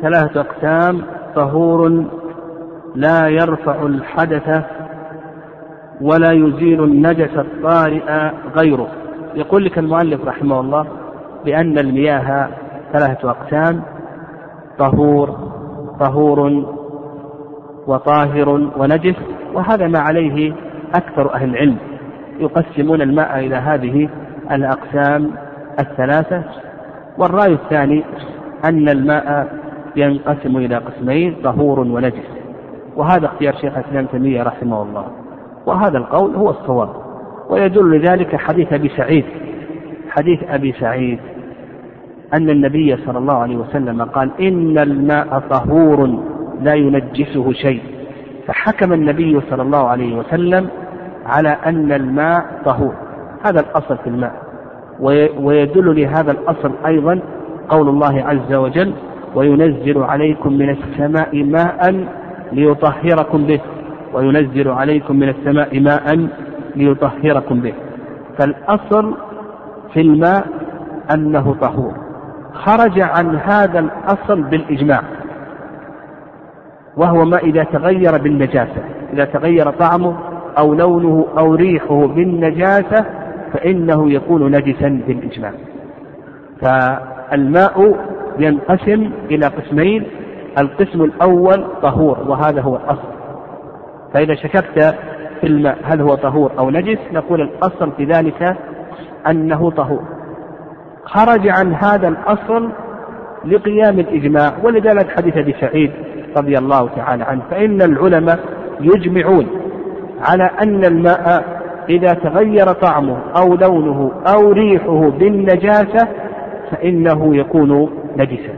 ثلاثة 0.02 0.41
أقسام 0.41 1.14
طهور 1.36 2.06
لا 2.95 3.28
يرفع 3.28 3.86
الحدث 3.86 4.63
ولا 6.02 6.32
يزيل 6.32 6.84
النجس 6.84 7.38
الطارئ 7.38 8.32
غيره. 8.56 8.88
يقول 9.36 9.65
لك 9.65 9.78
المؤلف 9.78 10.26
رحمه 10.26 10.60
الله 10.60 10.86
بأن 11.45 11.78
المياه 11.78 12.50
ثلاثة 12.93 13.30
أقسام 13.30 13.82
طهور 14.78 15.30
طهور 16.00 16.65
وطاهر 17.88 18.50
ونجس 18.50 19.15
وهذا 19.54 19.88
ما 19.88 20.00
عليه 20.00 20.54
أكثر 20.95 21.34
أهل 21.34 21.50
العلم 21.50 21.78
يقسمون 22.39 23.02
الماء 23.02 23.39
إلى 23.39 23.56
هذه 23.56 24.10
الأقسام 24.52 25.32
الثلاثة. 25.80 26.43
والرأي 27.17 27.54
الثاني 27.54 28.04
أن 28.65 28.89
الماء 28.89 29.48
ينقسم 29.97 30.58
إلى 30.58 30.75
قسمين 30.75 31.36
طهور 31.43 31.79
ونجس. 31.79 32.29
وهذا 32.95 33.25
اختيار 33.25 33.55
شيخ 33.55 33.77
الإسلام 33.77 34.05
تيمية 34.05 34.43
رحمه 34.43 34.81
الله. 34.81 35.05
وهذا 35.65 35.97
القول 35.97 36.36
هو 36.36 36.49
الصواب. 36.49 36.89
ويدل 37.49 37.97
لذلك 37.97 38.36
حديث 38.36 38.73
أبي 38.73 38.89
سعيد. 38.89 39.25
حديث 40.10 40.43
أبي 40.43 40.71
سعيد. 40.71 41.19
أن 42.34 42.49
النبي 42.49 42.97
صلى 43.05 43.17
الله 43.17 43.38
عليه 43.38 43.58
وسلم 43.58 44.03
قال 44.03 44.29
إن 44.41 44.77
الماء 44.77 45.39
طهور 45.39 46.19
لا 46.62 46.73
ينجسه 46.73 47.51
شيء. 47.51 47.81
فحكم 48.47 48.93
النبي 48.93 49.41
صلى 49.49 49.62
الله 49.62 49.88
عليه 49.88 50.17
وسلم 50.17 50.67
على 51.25 51.58
أن 51.65 51.91
الماء 51.91 52.45
طهور. 52.65 52.93
هذا 53.45 53.60
الأصل 53.60 53.97
في 53.97 54.08
الماء. 54.08 54.45
ويدل 55.39 56.01
لهذا 56.01 56.31
الأصل 56.31 56.71
أيضا 56.86 57.19
قول 57.69 57.89
الله 57.89 58.23
عز 58.23 58.53
وجل 58.53 58.93
وينزل 59.36 60.04
عليكم 60.04 60.54
من 60.54 60.69
السماء 60.69 61.43
ماء 61.43 62.08
ليطهركم 62.52 63.43
به. 63.43 63.62
وينزل 64.13 64.69
عليكم 64.69 65.15
من 65.15 65.30
السماء 65.30 65.80
ماء 65.80 66.28
ليطهركم 66.76 67.60
به. 67.60 67.74
فالأصل 68.38 69.15
في 69.93 70.02
الماء 70.02 70.48
أنه 71.13 71.56
طهور. 71.62 71.93
خرج 72.54 73.00
عن 73.00 73.36
هذا 73.36 73.80
الأصل 73.80 74.43
بالإجماع. 74.43 75.02
وهو 76.98 77.26
ما 77.26 77.38
إذا 77.38 77.63
تغير 77.63 78.17
بالنجاسة. 78.17 78.84
إذا 79.13 79.26
تغير 79.26 79.71
طعمه 79.71 80.17
أو 80.58 80.74
لونه 80.74 81.26
أو 81.38 81.56
ريحه 81.56 82.08
بالنجاسة 82.08 83.06
فإنه 83.54 84.12
يكون 84.12 84.52
نجسا 84.52 85.02
بالإجماع. 85.08 85.52
فالماء 86.62 87.95
ينقسم 88.39 89.12
إلى 89.32 89.48
قسمين. 89.48 90.04
القسم 90.58 91.04
الأول 91.04 91.67
طهور 91.82 92.19
وهذا 92.28 92.62
هو 92.62 92.76
الأصل. 92.76 93.08
فإذا 94.13 94.36
شككت 94.36 94.95
في 95.41 95.48
الماء 95.48 95.78
هل 95.84 96.02
هو 96.02 96.15
طهور 96.15 96.52
أو 96.60 96.69
نجس 96.69 97.00
نقول 97.13 97.41
الأصل 97.41 97.91
في 97.91 98.06
ذلك 98.06 98.58
أنه 99.30 99.71
طهور. 99.71 100.04
خرج 101.06 101.48
عن 101.48 101.74
هذا 101.74 102.08
الأصل 102.08 102.69
لقيام 103.45 104.00
الإجماع 104.00 104.54
ولذلك 104.63 105.17
حديث 105.17 105.38
أبي 105.38 105.56
سعيد 105.62 105.91
رضي 106.38 106.58
الله 106.58 106.89
تعالى 106.95 107.24
عنه. 107.24 107.41
فإن 107.52 107.82
العلماء 107.82 108.39
يجمعون 108.82 109.48
على 110.21 110.50
أن 110.62 110.86
الماء 110.86 111.56
إذا 111.89 112.13
تغير 112.13 112.74
طعمه 112.74 113.17
أو 113.38 113.56
لونه 113.56 114.12
أو 114.28 114.52
ريحه 114.52 115.10
بالنجاسة 115.10 116.08
فإنه 116.71 117.36
يكون 117.36 117.89
نجسا 118.17 118.54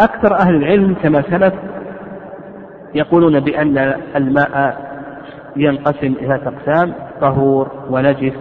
أكثر 0.00 0.34
أهل 0.34 0.54
العلم 0.54 0.94
كما 1.02 1.22
سلف 1.22 1.54
يقولون 2.94 3.40
بأن 3.40 3.94
الماء 4.16 4.84
ينقسم 5.56 6.14
إلى 6.20 6.34
أقسام 6.34 6.92
طهور 7.20 7.68
ونجس 7.90 8.32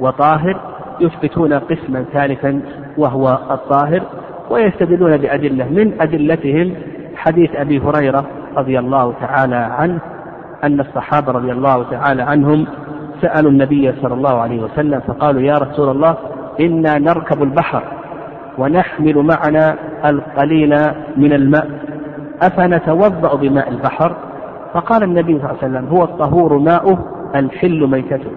وطاهر 0.00 0.60
يثبتون 1.00 1.52
قسما 1.52 2.04
ثالثا 2.12 2.60
وهو 2.96 3.38
الطاهر 3.50 4.02
ويستدلون 4.50 5.16
بأدلة 5.16 5.64
من 5.64 6.00
أدلتهم 6.00 6.74
حديث 7.16 7.56
أبي 7.56 7.78
هريرة 7.80 8.24
رضي 8.56 8.78
الله 8.78 9.14
تعالى 9.20 9.56
عنه 9.56 10.00
أن 10.64 10.80
الصحابة 10.80 11.32
رضي 11.32 11.52
الله 11.52 11.90
تعالى 11.90 12.22
عنهم 12.22 12.66
سألوا 13.20 13.50
النبي 13.50 13.92
صلى 14.02 14.14
الله 14.14 14.40
عليه 14.40 14.62
وسلم 14.62 15.00
فقالوا 15.00 15.42
يا 15.42 15.54
رسول 15.54 15.88
الله 15.88 16.16
إنا 16.60 16.98
نركب 16.98 17.42
البحر. 17.42 17.82
ونحمل 18.58 19.16
معنا 19.16 19.76
القليل 20.04 20.70
من 21.16 21.32
الماء. 21.32 21.70
أفنتوضأ 22.42 23.36
بماء 23.36 23.68
البحر؟ 23.68 24.16
فقال 24.74 25.02
النبي 25.02 25.38
صلى 25.38 25.50
الله 25.50 25.58
عليه 25.62 25.72
وسلم 25.72 25.88
هو 25.96 26.04
الطهور 26.04 26.58
ماؤه 26.58 26.98
الحل 27.34 27.86
ميتته. 27.90 28.30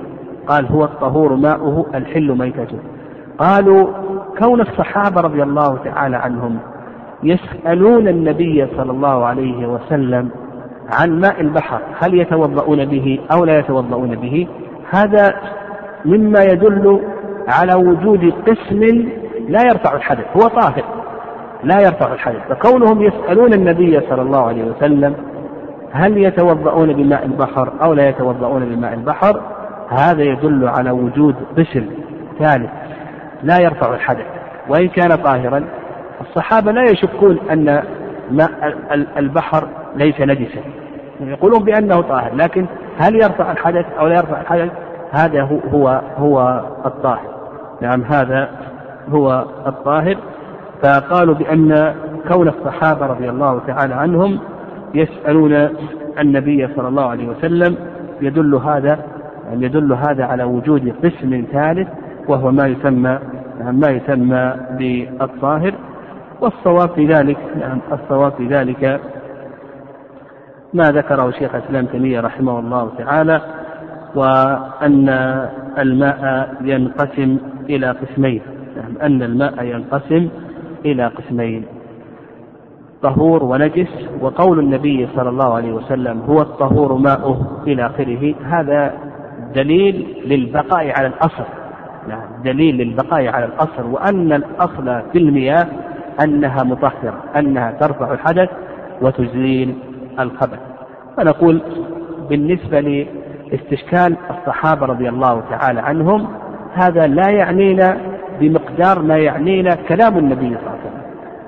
قال 0.48 0.66
هو 0.66 0.84
الطهور 0.84 1.36
ماؤه 1.36 1.86
الحل 1.96 2.38
ميتته. 2.38 2.78
قالوا 3.38 3.88
كون 4.44 4.62
الصحابة 4.62 5.22
رضي 5.22 5.44
الله 5.44 5.78
تعالى 5.84 6.18
عنهم 6.18 6.58
يسألون 7.24 8.08
النبي 8.08 8.68
صلى 8.78 8.92
الله 8.92 9.26
عليه 9.26 9.68
وسلم 9.68 10.30
عن 11.00 11.20
ماء 11.20 11.42
البحر 11.42 11.82
هل 12.00 12.14
يتوضؤون 12.14 12.86
به 12.86 13.20
أو 13.32 13.46
لا 13.46 13.60
يتوضؤون 13.60 14.16
به؟ 14.16 14.48
هذا 14.90 15.34
مما 16.06 16.44
يدل 16.44 17.02
على 17.48 17.74
وجود 17.74 18.34
قسم 18.48 19.10
لا 19.48 19.62
يرفع 19.62 19.96
الحدث 19.96 20.26
هو 20.38 20.48
طاهر 20.48 20.84
لا 21.64 21.76
يرفع 21.82 22.14
الحدث. 22.14 22.42
فكونهم 22.50 23.02
يسألون 23.02 23.54
النبي 23.54 24.00
صلى 24.10 24.22
الله 24.22 24.48
عليه 24.48 24.64
وسلم 24.64 25.16
هل 25.92 26.18
يتوضؤون 26.18 26.94
بماء 26.94 27.26
البحر 27.26 27.74
أو 27.82 27.94
لا 27.94 28.10
يتوضؤون 28.10 28.66
بماء 28.66 28.94
البحر 28.94 29.42
هذا 29.90 30.24
يدل 30.24 30.68
على 30.68 30.92
وجود 30.92 31.36
قسم 31.58 31.86
ثالث 32.40 32.70
لا 33.44 33.60
يرفع 33.60 33.94
الحدث. 33.94 34.26
وإن 34.70 34.88
كان 34.88 35.16
طاهرا 35.16 35.64
الصحابة 36.22 36.72
لا 36.72 36.84
يشكون 36.84 37.40
أن 37.52 37.84
ماء 38.32 38.76
البحر 39.18 39.68
ليس 39.96 40.22
نجسا. 40.22 40.62
يقولون 41.20 41.64
بأنه 41.64 42.02
طاهر 42.02 42.36
لكن 42.36 42.66
هل 43.00 43.16
يرفع 43.16 43.52
الحدث 43.52 43.86
أو 44.00 44.08
لا 44.08 44.16
يرفع 44.16 44.42
الحدث؟ 44.42 44.72
هذا 45.12 45.42
هو 45.74 46.02
هو 46.18 46.62
الطاهر. 46.86 47.36
نعم 47.82 48.04
هذا 48.04 48.50
هو 49.10 49.46
الطاهر 49.68 50.18
فقالوا 50.84 51.36
بأن 51.36 51.96
كون 52.32 52.48
الصحابة 52.48 53.06
رضي 53.06 53.30
الله 53.30 53.62
تعالى 53.68 53.94
عنهم 53.94 54.40
يسألون 54.94 55.70
النبي 56.20 56.68
صلى 56.76 56.88
الله 56.88 57.06
عليه 57.06 57.28
وسلم 57.28 57.76
يدل 58.22 58.56
هذا 58.56 59.00
يعني 59.50 59.66
يدل 59.66 59.94
هذا 59.94 60.26
على 60.26 60.44
وجود 60.44 60.94
قسم 61.04 61.46
ثالث 61.52 61.88
وهو 62.28 62.52
ما 62.52 62.68
يسمى 62.68 63.20
ما 63.62 63.88
يسمى 63.90 64.54
بالطاهر. 64.72 65.74
والصواب 66.42 66.90
في 66.90 67.06
ذلك 67.06 67.38
نعم 67.60 67.80
الصواب 67.92 68.32
في 68.32 68.48
ذلك 68.48 69.00
ما 70.74 70.92
ذكره 70.92 71.32
شيخ 71.32 71.56
الإسلام 71.56 71.86
تيمية 71.86 72.20
رحمه 72.20 72.60
الله 72.60 72.92
تعالى 72.98 73.42
وأن 74.16 75.10
الماء 75.78 76.54
ينقسم 76.62 77.38
إلى 77.70 77.92
قسمين. 77.92 78.42
نعم 78.76 78.98
أن 79.02 79.24
الماء 79.24 79.64
ينقسم 79.64 80.30
إلى 80.86 81.08
قسمين 81.08 81.66
طهور 83.02 83.44
ونجس 83.44 84.10
وقول 84.22 84.60
النبي 84.60 85.08
صلى 85.16 85.30
الله 85.30 85.54
عليه 85.54 85.74
وسلم 85.74 86.22
هو 86.22 86.42
الطهور 86.42 86.94
ماؤه 86.94 87.64
إلى 87.68 87.86
آخره. 87.86 88.36
هذا 88.44 88.94
دليل 89.56 90.24
للبقاء 90.26 90.92
على 90.98 91.08
الأصل. 91.08 91.44
نعم 92.08 92.44
دليل 92.44 92.78
للبقاء 92.78 93.28
على 93.28 93.46
الأصل 93.46 93.86
وأن 93.92 94.34
الأصل 94.34 95.02
في 95.12 95.18
المياه 95.18 95.68
أنها 96.24 96.64
مطهرة 96.64 97.24
أنها 97.36 97.72
ترفع 97.72 98.14
الحدث 98.14 98.50
وتزيل 99.02 99.76
الخبث. 100.20 100.60
فنقول 101.18 101.62
بالنسبة 102.30 102.80
لاستشكال 103.52 104.18
الصحابة 104.30 104.86
رضي 104.86 105.10
الله 105.10 105.42
تعالى 105.50 105.80
عنهم 105.80 106.28
هذا 106.74 107.08
لا 107.08 107.30
يعنينا 107.30 108.15
بمقدار 108.40 109.02
ما 109.02 109.18
يعنينا 109.18 109.76
كلام 109.76 110.18
النبي 110.18 110.48
صلى 110.48 110.58
الله 110.58 110.70
عليه 110.70 110.80
وسلم. 110.80 111.02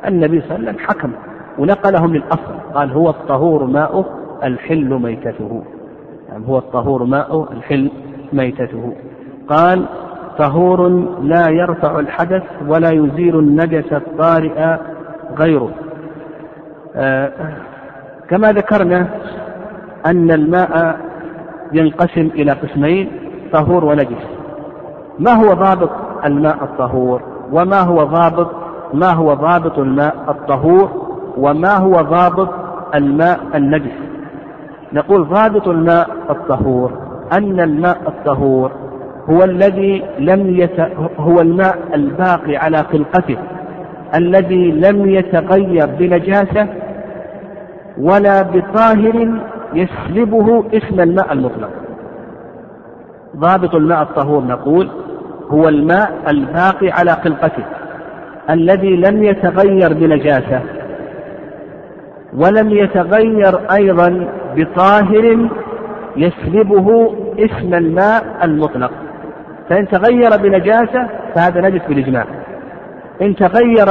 النبي 0.08 0.42
صلى 0.42 0.56
الله 0.56 0.70
عليه 0.70 0.78
وسلم 0.78 0.88
حكم 0.88 1.12
ونقلهم 1.58 2.14
للأصل. 2.14 2.54
قال 2.74 2.92
هو 2.92 3.10
الطهور 3.10 3.66
ماؤه 3.66 4.06
الحل 4.44 4.90
ميتته. 4.90 5.64
يعني 6.30 6.48
هو 6.48 6.58
الطهور 6.58 7.04
ماؤه 7.04 7.52
الحل 7.52 7.92
ميتته. 8.34 8.94
قال 9.48 9.86
طهور 10.38 10.90
لا 11.22 11.50
يرفع 11.50 12.00
الحدث 12.00 12.44
ولا 12.68 12.92
يزيل 12.92 13.40
النجس 13.40 13.94
الطارئ 13.94 14.78
غيره. 15.38 15.72
آه 16.96 17.32
كما 18.30 18.52
ذكرنا 18.52 19.08
أن 20.06 20.32
الماء 20.32 21.00
ينقسم 21.74 22.30
إلى 22.36 22.52
قسمين 22.52 23.12
طهور 23.54 23.86
ونجس. 23.86 24.28
ما 25.20 25.32
هو 25.32 25.54
ضابط 25.54 25.90
الماء 26.28 26.64
الطهور. 26.64 27.22
وما 27.52 27.82
هو 27.82 28.04
ضابط 28.04 28.52
ما 28.94 29.14
هو 29.14 29.34
ضابط 29.34 29.80
الماء 29.80 30.16
الطهور؟ 30.30 30.90
وما 31.38 31.78
هو 31.78 31.94
ضابط 31.94 32.50
الماء 32.96 33.40
النجس؟ 33.56 33.98
نقول 34.94 35.28
ضابط 35.28 35.68
الماء 35.68 36.10
الطهور. 36.30 36.92
أن 37.34 37.60
الماء 37.60 37.98
الطهور 38.08 38.72
هو 39.30 39.44
الذي 39.44 40.04
لم 40.20 40.50
يت... 40.50 40.80
هو 41.20 41.42
الماء 41.42 41.78
الباقي 41.94 42.58
على 42.58 42.78
خلقته 42.78 43.38
الذي 44.16 44.72
لم 44.72 45.10
يتغير 45.10 45.86
بنجاسة 46.00 46.68
ولا 48.02 48.42
بطاهر 48.42 49.42
يسلبه 49.74 50.64
اسم 50.74 51.00
الماء 51.00 51.34
المطلق. 51.34 51.70
ضابط 53.38 53.76
الماء 53.76 54.02
الطهور 54.02 54.44
نقول 54.44 54.90
هو 55.50 55.70
الماء 55.70 56.12
الباقي 56.28 56.90
على 56.92 57.12
خلقته 57.12 57.64
الذي 58.50 58.96
لم 58.96 59.24
يتغير 59.24 59.94
بنجاسة 59.94 60.62
ولم 62.34 62.70
يتغير 62.70 63.60
أيضا 63.72 64.28
بطاهر 64.56 65.50
يسلبه 66.18 67.16
اسم 67.40 67.74
الماء 67.74 68.24
المطلق. 68.44 68.92
فإن 69.70 69.88
تغير 69.88 70.38
بنجاسة 70.38 71.08
فهذا 71.36 71.62
نجس 71.62 71.82
بالإجماع. 71.88 72.26
إن 73.22 73.36
تغير 73.36 73.86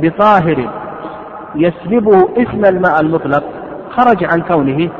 بطاهر 0.00 0.70
يسلبه 1.54 2.28
اسم 2.36 2.64
الماء 2.64 3.00
المطلق 3.00 3.44
خرج 3.90 4.24
عن 4.24 4.40
كونه 4.40 4.90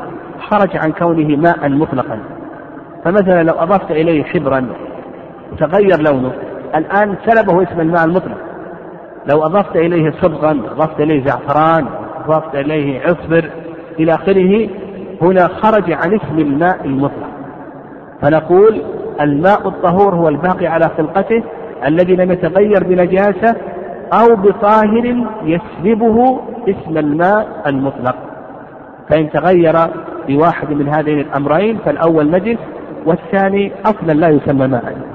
خرج 0.49 0.77
عن 0.77 0.91
كونه 0.91 1.35
ماء 1.35 1.69
مطلقا. 1.69 2.19
فمثلا 3.05 3.43
لو 3.43 3.53
أضفت 3.53 3.91
إليه 3.91 4.23
حبرا 4.23 4.67
وتغير 5.53 6.01
لونه. 6.01 6.31
الآن 6.75 7.15
سلبه 7.25 7.63
اسم 7.63 7.81
الماء 7.81 8.05
المطلق. 8.05 8.37
لو 9.29 9.45
أضفت 9.45 9.75
إليه 9.75 10.11
صبغا 10.21 10.51
أضفت 10.51 10.99
إليه 10.99 11.25
زعفران 11.25 11.85
أضفت 12.25 12.55
إليه 12.55 13.01
عصبر 13.01 13.49
إلى 13.99 14.13
آخره 14.13 14.69
هنا 15.21 15.47
خرج 15.47 15.91
عن 15.91 16.13
اسم 16.13 16.39
الماء 16.39 16.85
المطلق. 16.85 17.29
فنقول 18.21 18.81
الماء 19.21 19.67
الطهور 19.67 20.15
هو 20.15 20.27
الباقي 20.27 20.67
على 20.67 20.89
خلقته 20.97 21.43
الذي 21.87 22.15
لم 22.15 22.31
يتغير 22.31 22.83
بنجاسة 22.83 23.55
أو 24.13 24.35
بطاهر 24.35 25.25
يسلبه 25.43 26.39
اسم 26.69 26.97
الماء 26.97 27.47
المطلق. 27.67 28.15
فإن 29.09 29.29
تغير 29.29 29.75
بواحد 30.27 30.69
من 30.69 30.89
هذين 30.89 31.19
الأمرين 31.19 31.77
فالأول 31.85 32.31
نجس 32.31 32.57
والثاني 33.05 33.71
أصلا 33.85 34.13
لا 34.13 34.29
يسمى 34.29 34.67
ماء. 34.67 35.12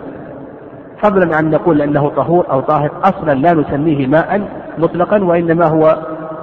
فضلا 1.03 1.37
عن 1.37 1.51
نقول 1.51 1.83
أنه 1.83 2.09
طهور 2.09 2.51
أو 2.51 2.61
طاهر 2.61 2.91
أصلا 3.05 3.33
لا 3.33 3.53
نسميه 3.53 4.07
ماء 4.07 4.49
مطلقا 4.79 5.25
وإنما 5.25 5.67
هو 5.67 5.97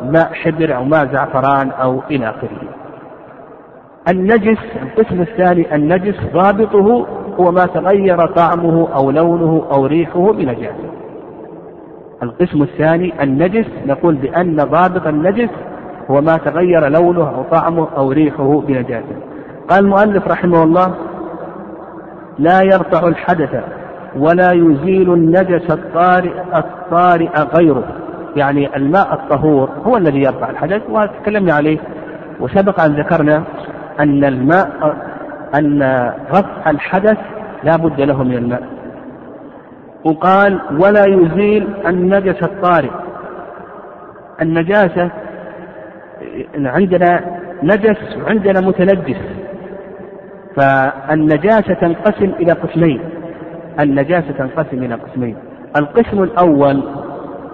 ماء 0.03 0.33
حبر 0.33 0.75
أو 0.75 0.83
ماء 0.83 1.05
زعفران 1.13 1.71
أو 1.71 2.01
إلى 2.11 2.29
آخره. 2.29 2.75
النجس 4.09 4.57
القسم 4.81 5.21
الثاني 5.21 5.75
النجس 5.75 6.15
ضابطه 6.33 7.07
هو 7.39 7.51
ما 7.51 7.65
تغير 7.65 8.27
طعمه 8.27 8.87
أو 8.95 9.11
لونه 9.11 9.67
أو 9.71 9.85
ريحه 9.85 10.31
بنجاسة 10.31 10.89
القسم 12.23 12.61
الثاني 12.61 13.23
النجس 13.23 13.65
نقول 13.85 14.15
بأن 14.15 14.55
ضابط 14.55 15.07
النجس 15.07 15.49
هو 16.11 16.21
ما 16.21 16.37
تغير 16.37 16.87
لونه 16.87 17.29
أو 17.29 17.43
طعمه 17.51 17.87
أو 17.97 18.11
ريحه 18.11 18.61
بنجاسة 18.61 19.15
قال 19.69 19.85
المؤلف 19.85 20.27
رحمه 20.27 20.63
الله 20.63 20.93
لا 22.39 22.61
يرفع 22.61 23.07
الحدث 23.07 23.63
ولا 24.15 24.51
يزيل 24.51 25.13
النجس 25.13 25.71
الطارئ 25.71 26.33
الطارئ 26.55 27.29
غيره. 27.57 27.83
يعني 28.35 28.75
الماء 28.75 29.13
الطهور 29.13 29.69
هو 29.83 29.97
الذي 29.97 30.19
يرفع 30.19 30.49
الحدث 30.49 30.81
وتكلمنا 30.89 31.53
عليه 31.53 31.77
وسبق 32.39 32.81
أن 32.81 32.91
ذكرنا 32.91 33.43
أن 33.99 34.25
الماء 34.25 34.95
أن 35.55 35.83
رفع 36.29 36.69
الحدث 36.69 37.17
لا 37.63 37.75
بد 37.75 38.01
له 38.01 38.23
من 38.23 38.35
الماء. 38.37 38.63
وقال 40.05 40.61
ولا 40.71 41.05
يزيل 41.05 41.67
النجس 41.87 42.43
الطارئ. 42.43 42.91
النجاسة 44.41 45.11
عندنا 46.57 47.39
نجس 47.63 48.17
وعندنا 48.17 48.61
متنجس. 48.67 49.21
فالنجاسة 50.57 51.73
تنقسم 51.73 52.31
إلى 52.39 52.51
قسمين. 52.51 53.01
النجاسة 53.79 54.31
تنقسم 54.31 54.83
إلى 54.83 54.95
قسمين. 54.95 55.35
القسم 55.77 56.23
الأول 56.23 56.83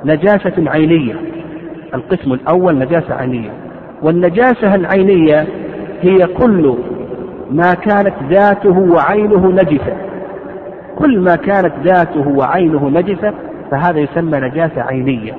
نجاسة 0.06 0.70
عينية. 0.70 1.16
القسم 1.94 2.34
الأول 2.34 2.80
نجاسة 2.80 3.16
عينية. 3.16 3.50
والنجاسة 4.02 4.76
العينية 4.76 5.48
هي 6.02 6.28
كل 6.28 6.78
ما 7.52 7.74
كانت 7.74 8.14
ذاته 8.30 8.80
وعينه 8.80 9.48
نجسة. 9.48 9.98
كل 10.96 11.20
ما 11.20 11.36
كانت 11.36 11.74
ذاته 11.84 12.28
وعينه 12.28 12.90
نجسة 12.90 13.34
فهذا 13.72 14.00
يسمى 14.00 14.40
نجاسة 14.40 14.82
عينية. 14.82 15.34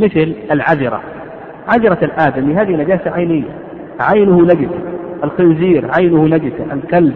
مثل 0.00 0.34
العذرة. 0.50 1.00
عذرة 1.68 1.98
الآدمي 2.04 2.54
هذه 2.54 2.70
نجاسة 2.70 3.10
عينية. 3.10 3.50
عينه 4.00 4.42
نجسة. 4.42 4.78
الخنزير 5.24 5.90
عينه 5.98 6.24
نجسة. 6.24 6.72
الكلب 6.72 7.14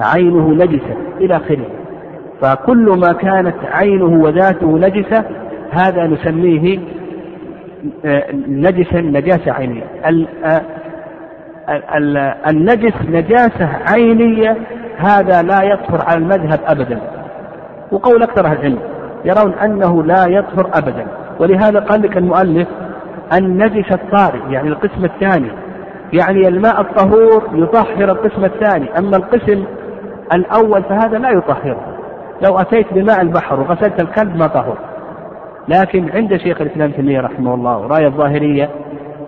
عينه 0.00 0.50
نجسة. 0.50 0.96
إلى 1.20 1.36
آخره. 1.36 1.66
فكل 2.42 2.98
ما 2.98 3.12
كانت 3.12 3.54
عينه 3.64 4.22
وذاته 4.24 4.78
نجسة 4.78 5.24
هذا 5.70 6.06
نسميه 6.06 6.78
آه، 8.04 8.24
نجسا 8.48 9.00
نجاسة 9.00 9.52
عينية. 9.52 9.82
آه، 10.44 10.62
النجس 12.50 12.94
نجاسة 13.08 13.68
عينية 13.92 14.56
هذا 14.96 15.42
لا 15.42 15.62
يطهر 15.62 16.04
على 16.06 16.18
المذهب 16.18 16.60
أبدا. 16.66 16.98
وقول 17.92 18.22
أكثر 18.22 18.46
أهل 18.46 18.56
العلم 18.56 18.78
يرون 19.24 19.54
أنه 19.54 20.02
لا 20.02 20.26
يطهر 20.26 20.70
أبدا. 20.74 21.06
ولهذا 21.40 21.80
قال 21.80 22.02
لك 22.02 22.16
المؤلف 22.16 22.68
النجس 23.32 23.92
الطارئ 23.92 24.52
يعني 24.52 24.68
القسم 24.68 25.04
الثاني. 25.04 25.50
يعني 26.12 26.48
الماء 26.48 26.80
الطهور 26.80 27.42
يطهر 27.54 28.10
القسم 28.10 28.44
الثاني. 28.44 28.98
أما 28.98 29.16
القسم 29.16 29.64
الأول 30.32 30.82
فهذا 30.82 31.18
لا 31.18 31.30
يطهره. 31.30 31.91
لو 32.42 32.58
أتيت 32.58 32.92
بماء 32.92 33.20
البحر 33.20 33.60
وغسلت 33.60 34.02
الكلب 34.02 34.36
ما 34.36 34.46
طهر. 34.46 34.78
لكن 35.68 36.10
عند 36.10 36.36
شيخ 36.36 36.60
الإسلام 36.60 36.90
تيمية 36.90 37.20
رحمه 37.20 37.54
الله 37.54 37.78
وراية 37.78 38.06
الظاهرية 38.06 38.70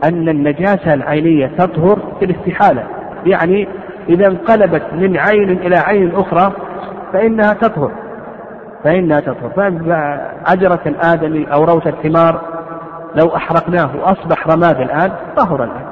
أن 0.05 0.29
النجاسة 0.29 0.95
العينية 0.95 1.47
تطهر 1.47 1.99
في 2.19 2.25
الاستحالة. 2.25 2.83
يعني 3.27 3.69
إذا 4.09 4.27
انقلبت 4.27 4.83
من 4.93 5.17
عين 5.17 5.51
إلى 5.51 5.77
عين 5.77 6.15
أخرى 6.15 6.53
فإنها 7.12 7.53
تطهر. 7.53 7.91
فإنها 8.85 9.21
تطهر. 9.21 9.51
فعجرة 9.57 10.81
الآدمي 10.87 11.47
أو 11.53 11.65
روث 11.65 11.87
الثمار 11.87 12.41
لو 13.15 13.37
أحرقناه 13.37 13.91
وأصبح 13.97 14.49
رماد 14.49 14.81
الآن 14.81 15.12
طهر 15.37 15.65
الآن. 15.65 15.85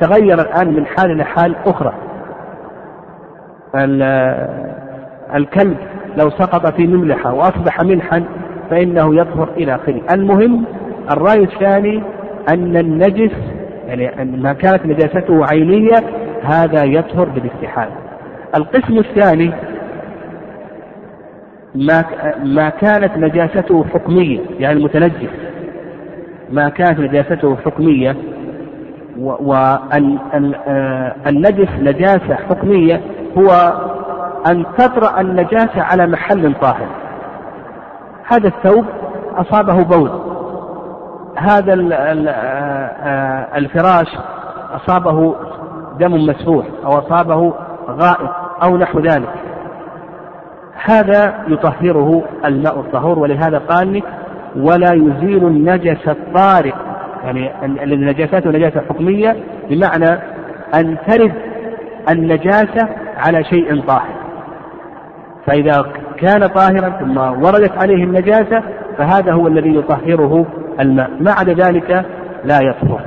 تغير 0.00 0.34
الآن 0.34 0.74
من 0.74 0.86
حال 0.86 1.10
إلى 1.10 1.24
حال 1.24 1.56
أخرى. 1.66 1.92
الكلب 5.34 5.76
لو 6.16 6.30
سقط 6.30 6.74
في 6.74 6.86
مملحة 6.86 7.34
وأصبح 7.34 7.82
ملحا 7.82 8.24
فإنه 8.70 9.16
يطهر 9.16 9.48
إلى 9.56 9.74
آخره. 9.74 10.00
المهم 10.12 10.64
الرأي 11.10 11.42
الثاني 11.42 12.02
أن 12.48 12.76
النجس 12.76 13.32
يعني 13.86 14.22
أن 14.22 14.42
ما 14.42 14.52
كانت 14.52 14.86
نجاسته 14.86 15.46
عينية 15.46 16.02
هذا 16.42 16.84
يطهر 16.84 17.28
بالاستحالة. 17.28 17.92
القسم 18.56 18.98
الثاني 18.98 19.52
ما 21.74 22.04
ما 22.44 22.68
كانت 22.68 23.16
نجاسته 23.16 23.84
حكمية 23.84 24.40
يعني 24.58 24.78
المتنجس 24.78 25.30
ما 26.50 26.68
كانت 26.68 27.00
نجاسته 27.00 27.56
حكمية 27.56 28.16
والنجس 30.56 31.68
نجاسة 31.80 32.34
حكمية 32.34 33.00
هو 33.38 33.72
أن 34.46 34.64
تطرأ 34.78 35.20
النجاسة 35.20 35.82
على 35.82 36.06
محل 36.06 36.54
طاهر. 36.54 36.88
هذا 38.24 38.48
الثوب 38.48 38.84
أصابه 39.36 39.84
بول 39.84 40.10
هذا 41.36 41.74
الفراش 43.56 44.18
أصابه 44.74 45.34
دم 46.00 46.12
مسفوح 46.14 46.66
أو 46.84 46.98
أصابه 46.98 47.54
غائط 47.88 48.30
أو 48.62 48.76
نحو 48.76 49.00
ذلك. 49.00 49.28
هذا 50.84 51.34
يطهره 51.48 52.22
الماء 52.44 52.80
الطهور 52.80 53.18
ولهذا 53.18 53.58
قال 53.58 54.02
ولا 54.56 54.92
يزيل 54.92 55.46
النجس 55.46 56.08
الطارئ 56.08 56.74
يعني 57.24 57.52
النجاسات 57.64 58.46
نجاسة 58.46 58.80
حكمية 58.80 59.36
بمعنى 59.70 60.20
أن 60.74 60.96
ترد 61.06 61.32
النجاسة 62.10 62.88
على 63.16 63.44
شيء 63.44 63.80
طاهر. 63.80 64.27
فإذا 65.46 65.86
كان 66.18 66.46
طاهرا 66.46 66.98
ثم 66.98 67.18
وردت 67.18 67.78
عليه 67.78 68.04
النجاسة 68.04 68.62
فهذا 68.98 69.32
هو 69.32 69.46
الذي 69.46 69.76
يطهره 69.76 70.46
الماء. 70.80 71.10
ما 71.20 71.32
عدا 71.32 71.52
ذلك 71.52 72.04
لا 72.44 72.60
يطهر. 72.62 73.00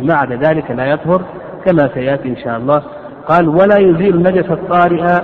ما 0.00 0.14
عدا 0.14 0.36
ذلك 0.36 0.70
لا 0.70 0.84
يطهر 0.84 1.20
كما 1.64 1.88
سيأتي 1.94 2.28
إن 2.28 2.36
شاء 2.36 2.56
الله. 2.56 2.82
قال 3.28 3.48
ولا 3.48 3.78
يزيل 3.78 4.14
النجس 4.14 4.50
الطارئ 4.50 5.22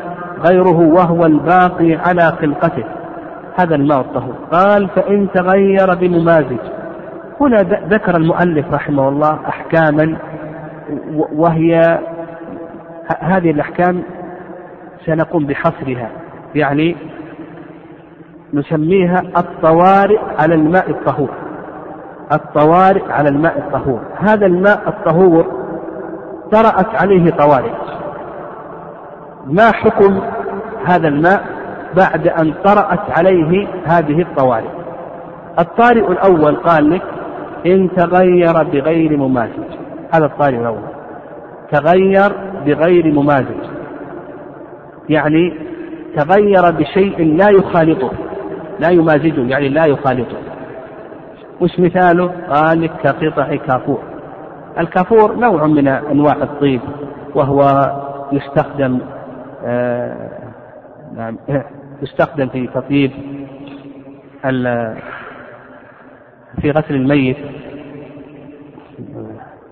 غيره 0.48 0.78
وهو 0.78 1.26
الباقي 1.26 1.94
على 1.94 2.32
خلقته. 2.40 2.84
هذا 3.60 3.74
الماء 3.74 4.00
الطهور. 4.00 4.34
قال 4.52 4.88
فإن 4.88 5.28
تغير 5.34 5.94
بممازج 5.94 6.60
هنا 7.40 7.56
ذكر 7.88 8.16
المؤلف 8.16 8.74
رحمه 8.74 9.08
الله 9.08 9.38
أحكاما 9.48 10.16
وهي 11.32 11.98
هذه 13.20 13.50
الأحكام 13.50 14.02
سنقوم 15.06 15.46
بحصرها. 15.46 16.10
يعني 16.54 16.96
نسميها 18.54 19.22
الطوارئ 19.36 20.18
على 20.38 20.54
الماء 20.54 20.90
الطهور. 20.90 21.30
الطوارئ 22.32 23.12
على 23.12 23.28
الماء 23.28 23.58
الطهور. 23.58 24.00
هذا 24.16 24.46
الماء 24.46 24.88
الطهور 24.88 25.46
طرأت 26.52 26.94
عليه 27.02 27.30
طوارئ. 27.30 27.72
ما 29.46 29.72
حكم 29.72 30.20
هذا 30.84 31.08
الماء 31.08 31.44
بعد 31.96 32.28
أن 32.28 32.54
طرأت 32.64 33.18
عليه 33.18 33.68
هذه 33.84 34.22
الطوارئ؟ 34.22 34.70
الطارئ 35.58 36.12
الأول 36.12 36.56
قال 36.56 36.90
لك 36.90 37.02
إن 37.66 37.90
تغير 37.96 38.62
بغير 38.62 39.16
ممازج. 39.16 39.76
هذا 40.14 40.26
الطارئ 40.26 40.56
الأول. 40.56 40.90
تغير 41.72 42.32
بغير 42.66 43.12
ممازج. 43.14 43.70
يعني 45.08 45.69
تغير 46.16 46.70
بشيء 46.70 47.36
لا 47.36 47.50
يخالطه 47.50 48.10
لا 48.80 48.88
يمازجه 48.88 49.40
يعني 49.40 49.68
لا 49.68 49.86
يخالطه. 49.86 50.36
وش 51.60 51.80
مثاله؟ 51.80 52.32
قال 52.48 52.86
كقطع 52.86 53.56
كافور. 53.56 54.02
الكافور 54.78 55.34
نوع 55.34 55.66
من 55.66 55.88
أنواع 55.88 56.36
الطيب 56.42 56.80
وهو 57.34 57.92
يستخدم 58.32 58.98
آه 59.64 60.30
نعم 61.16 61.38
يستخدم 62.02 62.48
في 62.48 62.66
تطيب 62.66 63.10
في 66.60 66.70
غسل 66.70 66.94
الميت. 66.94 67.36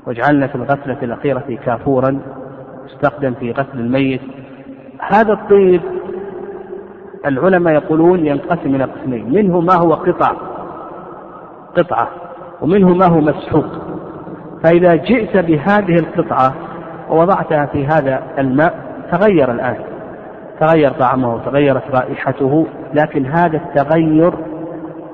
واجعلنا 0.07 0.47
في 0.47 0.55
الغسلة 0.55 0.99
الأخيرة 1.03 1.59
كافورا 1.66 2.20
يستخدم 2.86 3.34
في 3.34 3.53
غسل 3.53 3.78
الميت. 3.78 4.20
هذا 5.01 5.32
الطيب 5.32 5.98
العلماء 7.29 7.74
يقولون 7.74 8.26
ينقسم 8.26 8.74
إلى 8.74 8.85
قسمين. 8.85 9.31
منه 9.31 9.61
ما 9.61 9.74
هو 9.74 9.95
قطع 9.95 10.33
قطعة 11.76 12.09
ومنه 12.61 12.95
ما 12.95 13.07
هو 13.07 13.20
مسحوق. 13.20 13.66
فإذا 14.64 14.95
جئت 14.95 15.37
بهذه 15.37 15.95
القطعة 15.95 16.55
ووضعتها 17.11 17.66
في 17.66 17.87
هذا 17.87 18.22
الماء 18.39 18.74
تغير 19.12 19.53
الآن. 19.53 19.76
تغير 20.61 20.91
طعمه 20.91 21.35
وتغيرت 21.35 21.83
رائحته 21.95 22.66
لكن 22.95 23.26
هذا 23.26 23.57
التغير 23.57 24.33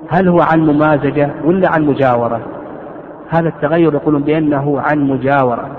هل 0.08 0.28
هو 0.28 0.40
عن 0.40 0.60
ممازجة 0.60 1.30
ولا 1.44 1.68
عن 1.70 1.82
مجاورة؟ 1.82 2.40
هذا 3.28 3.48
التغير 3.48 3.94
يقولون 3.94 4.22
بأنه 4.22 4.80
عن 4.80 4.98
مجاورة 4.98 5.70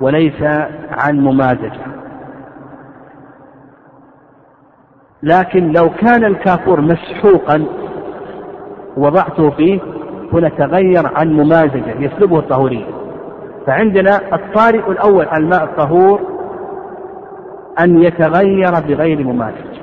وليس 0.00 0.42
عن 0.90 1.20
ممازجة. 1.20 1.99
لكن 5.22 5.72
لو 5.72 5.90
كان 5.90 6.24
الكافور 6.24 6.80
مسحوقا 6.80 7.64
وضعته 8.96 9.50
فيه 9.50 9.80
هنا 10.32 10.48
تغير 10.48 11.02
عن 11.14 11.32
ممازجة 11.32 11.94
يسلبه 11.98 12.38
الطهورية. 12.38 12.84
فعندنا 13.66 14.20
الطارئ 14.34 14.90
الأول 14.90 15.26
على 15.28 15.44
الماء 15.44 15.64
الطهور 15.64 16.20
أن 17.80 18.02
يتغير 18.02 18.72
بغير 18.88 19.24
ممازج 19.24 19.80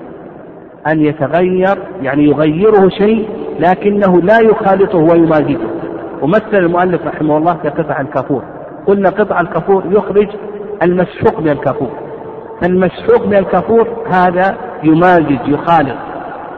أن 0.87 1.01
يتغير 1.01 1.77
يعني 2.01 2.23
يغيره 2.23 2.89
شيء 2.89 3.29
لكنه 3.59 4.21
لا 4.21 4.39
يخالطه 4.39 4.97
ويمازجه. 4.97 5.67
ومثل 6.21 6.53
المؤلف 6.53 7.07
رحمه 7.07 7.37
الله 7.37 7.53
كقطع 7.53 8.01
الكافور. 8.01 8.43
قلنا 8.87 9.09
قطع 9.09 9.41
الكافور 9.41 9.83
يخرج 9.91 10.27
المسحوق 10.83 11.39
من 11.39 11.49
الكافور. 11.49 11.91
فالمسحوق 12.61 13.27
من 13.27 13.35
الكافور 13.35 13.87
هذا 14.07 14.66
يمازج 14.83 15.47
يخالط. 15.47 15.97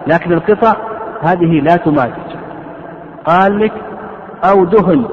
لكن 0.08 0.34
القطع 0.34 0.76
هذه 1.22 1.62
لا 1.62 1.76
تمازج. 1.76 2.36
قال 3.26 3.60
لك 3.60 3.74
أو 4.44 4.66
دهن. 4.66 5.06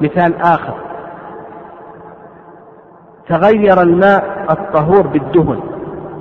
مثال 0.00 0.34
آخر. 0.42 0.74
تغير 3.28 3.82
الماء 3.82 4.46
الطهور 4.50 5.06
بالدهن. 5.06 5.60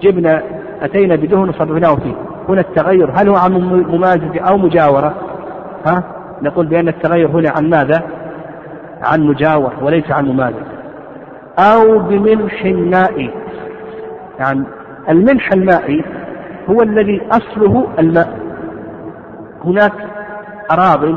جبنا 0.02 0.44
أتينا 0.82 1.16
بدهن 1.16 1.50
وصرفناه 1.50 1.96
فيه. 1.96 2.16
هنا 2.50 2.62
التغير 2.62 3.12
هل 3.16 3.30
هو 3.30 3.36
عن 3.36 3.54
ممازجة 3.90 4.42
أو 4.42 4.58
مجاورة؟ 4.58 5.14
ها؟ 5.86 6.04
نقول 6.42 6.66
بأن 6.66 6.88
التغير 6.88 7.28
هنا 7.28 7.50
عن 7.58 7.70
ماذا؟ 7.70 8.04
عن 9.04 9.22
مجاور 9.22 9.74
وليس 9.82 10.12
عن 10.12 10.26
ممازجة. 10.26 10.66
أو 11.60 12.00
بملح 12.00 12.66
مائي 12.66 13.32
يعني 14.40 14.64
الملح 15.10 15.54
المائي 15.54 16.04
هو 16.70 16.82
الذي 16.82 17.22
أصله 17.32 17.88
الماء. 18.00 18.40
هناك 19.66 19.94
أراضي 20.72 21.16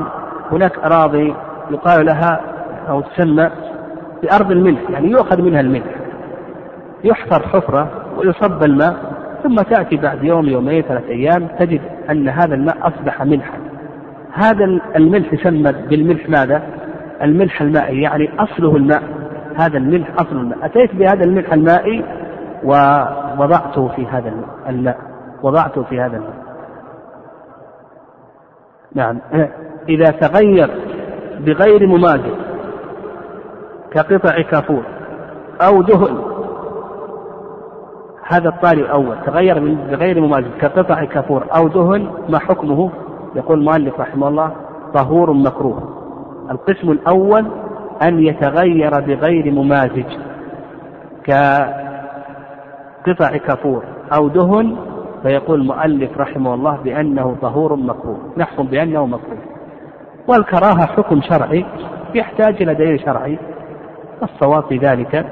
هناك 0.53 0.79
أراضي 0.79 1.35
يقال 1.71 2.07
لها 2.07 2.41
أو 2.89 3.01
تسمى 3.01 3.51
بأرض 4.23 4.51
الملح 4.51 4.91
يعني 4.91 5.11
يؤخذ 5.11 5.43
منها 5.43 5.61
الملح 5.61 5.95
يحفر 7.05 7.49
حفرة 7.49 7.91
ويصب 8.17 8.63
الماء 8.63 8.97
ثم 9.43 9.57
تأتي 9.57 9.97
بعد 9.97 10.25
يوم 10.25 10.49
يومين 10.49 10.83
ثلاثة 10.83 11.09
أيام 11.09 11.49
تجد 11.59 11.81
أن 12.11 12.29
هذا 12.29 12.55
الماء 12.55 12.77
أصبح 12.83 13.23
ملحا 13.23 13.59
هذا 14.33 14.65
الملح 14.97 15.33
يسمى 15.33 15.73
بالملح 15.73 16.29
ماذا؟ 16.29 16.63
الملح 17.23 17.63
المائي 17.63 18.03
يعني 18.03 18.31
أصله 18.39 18.77
الماء. 18.77 19.03
هذا 19.57 19.79
الملح 19.79 20.09
أصل 20.15 20.37
الماء. 20.37 20.59
أتيت 20.63 20.95
بهذا 20.95 21.25
الملح 21.25 21.53
المائي؟ 21.53 22.05
ووضعته 22.65 23.89
في 23.89 24.07
هذا 24.07 24.33
الماء 24.69 24.99
وضعته 25.43 25.83
في 25.83 26.01
هذا 26.01 26.17
الماء 26.17 26.43
نعم. 28.95 29.19
إذا 29.89 30.11
تغير 30.11 30.71
بغير 31.41 31.87
ممازج 31.87 32.35
كقطع 33.91 34.43
كافور 34.43 34.83
أو 35.61 35.83
دهن 35.83 36.33
هذا 38.27 38.49
الطارئ 38.49 38.81
الأول 38.81 39.17
تغير 39.27 39.59
بغير 39.91 40.21
ممازج 40.21 40.51
كقطع 40.61 41.05
كافور 41.05 41.45
أو 41.57 41.69
دهن 41.69 42.11
ما 42.29 42.39
حكمه؟ 42.39 42.91
يقول 43.35 43.59
المؤلف 43.59 44.01
رحمه 44.01 44.29
الله 44.29 44.53
طهور 44.95 45.33
مكروه. 45.33 46.03
القسم 46.51 46.91
الأول 46.91 47.47
أن 48.03 48.19
يتغير 48.19 49.01
بغير 49.01 49.53
ممازج 49.53 50.07
كقطع 53.07 53.37
كافور 53.37 53.85
أو 54.17 54.29
دهن 54.29 54.77
فيقول 55.23 55.61
المؤلف 55.61 56.19
رحمه 56.19 56.55
الله 56.55 56.77
بأنه 56.85 57.37
طهور 57.43 57.77
مكروه 57.77 58.19
نحكم 58.37 58.67
بأنه 58.67 59.07
مكروه. 59.07 59.39
والكراهة 60.29 60.87
حكم 60.87 61.21
شرعي 61.23 61.65
يحتاج 62.15 62.63
إلى 62.63 62.75
دليل 62.75 63.01
شرعي. 63.01 63.39
الصواب 64.23 64.65
في 64.65 64.77
ذلك 64.77 65.27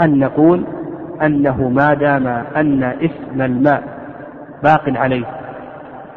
أن 0.00 0.18
نقول 0.18 0.64
أنه 1.22 1.68
ما 1.68 1.94
دام 1.94 2.26
أن 2.56 2.82
اسم 2.82 3.42
الماء 3.42 3.82
باق 4.62 4.82
عليه 4.86 5.24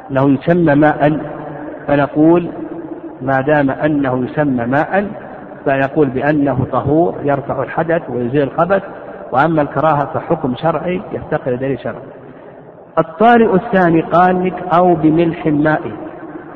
له 0.10 0.30
يسمى 0.30 0.76
ماء 0.76 1.20
فنقول 1.88 2.49
ما 3.22 3.41
دام 3.41 3.72
أنه 3.72 4.26
يسمى 4.26 4.66
ماء 4.66 5.08
فنقول 5.66 6.08
بأنه 6.08 6.66
طهور 6.72 7.16
يرفع 7.24 7.64
الحدث 7.64 8.10
ويزيل 8.10 8.43
الخبث 8.43 8.84
وأما 9.32 9.62
الكراهة 9.62 10.14
فحكم 10.14 10.56
شرعي 10.56 11.02
يفتقر 11.12 11.56
دليل 11.56 11.80
شرعي. 11.80 12.04
الطارئ 13.00 13.56
الثاني 13.56 14.02
قال 14.02 14.46
لك 14.46 14.64
أو 14.78 14.96
بملح 14.96 15.46
مائي 15.46 15.94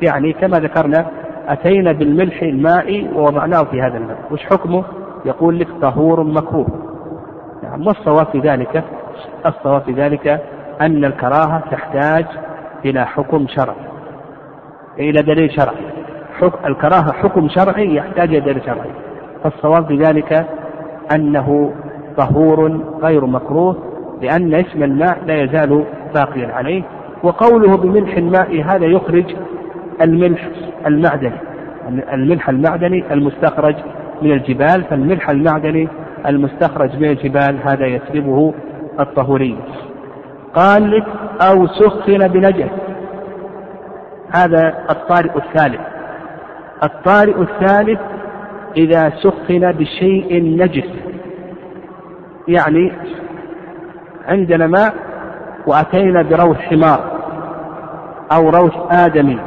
يعني 0.02 0.32
كما 0.32 0.58
ذكرنا 0.58 1.06
أتينا 1.48 1.92
بالملح 1.92 2.42
المائي 2.42 3.10
ووضعناه 3.14 3.62
في 3.62 3.82
هذا 3.82 3.96
الماء. 3.96 4.18
وش 4.30 4.44
حكمه؟ 4.44 4.84
يقول 5.24 5.58
لك 5.58 5.68
طهور 5.82 6.24
مكروه. 6.24 6.68
نعم 7.62 7.86
والصواب 7.86 8.26
في 8.26 8.38
ذلك؟ 8.38 8.84
الصواب 9.46 9.82
في 9.82 9.92
ذلك 9.92 10.42
أن 10.80 11.04
الكراهة 11.04 11.62
تحتاج 11.70 12.26
إلى 12.84 13.06
حكم 13.06 13.46
شرعي. 13.48 13.86
إلى 14.98 15.22
دليل 15.22 15.50
شرعي. 15.50 15.86
حكم 16.40 16.66
الكراهة 16.66 17.12
حكم 17.12 17.48
شرعي 17.48 17.94
يحتاج 17.94 18.28
إلى 18.28 18.40
دليل 18.40 18.64
شرعي. 18.64 18.90
فالصواب 19.44 19.86
في 19.86 19.96
ذلك 19.96 20.46
أنه 21.14 21.72
طهور 22.16 22.80
غير 23.02 23.26
مكروه 23.26 23.76
لأن 24.22 24.54
اسم 24.54 24.82
الماء 24.82 25.18
لا 25.26 25.42
يزال 25.42 25.84
باقيا 26.14 26.52
عليه. 26.54 26.82
وقوله 27.22 27.76
بملح 27.76 28.16
الماء 28.16 28.62
هذا 28.62 28.86
يخرج 28.86 29.36
الملح 30.02 30.48
المعدني. 30.86 31.38
الملح 32.12 32.48
المعدني 32.48 33.12
المستخرج 33.12 33.74
من 34.22 34.32
الجبال 34.32 34.84
فالملح 34.84 35.30
المعدني 35.30 35.88
المستخرج 36.26 36.96
من 36.96 37.10
الجبال 37.10 37.58
هذا 37.64 37.86
يسلبه 37.86 38.54
الطهورية 39.00 39.56
قال 40.54 40.90
لك 40.90 41.04
أو 41.40 41.66
سخن 41.66 42.28
بنجس. 42.28 42.70
هذا 44.36 44.74
الطارئ 44.90 45.36
الثالث. 45.36 45.80
الطارئ 46.84 47.40
الثالث 47.40 48.00
إذا 48.76 49.10
سخن 49.10 49.72
بشيء 49.72 50.42
نجس. 50.42 51.01
يعني 52.48 52.92
عندنا 54.28 54.66
ماء 54.66 54.94
وأتينا 55.66 56.22
بروث 56.22 56.56
حمار 56.56 57.00
أو 58.32 58.50
روث 58.50 58.74
آدمي. 58.90 59.38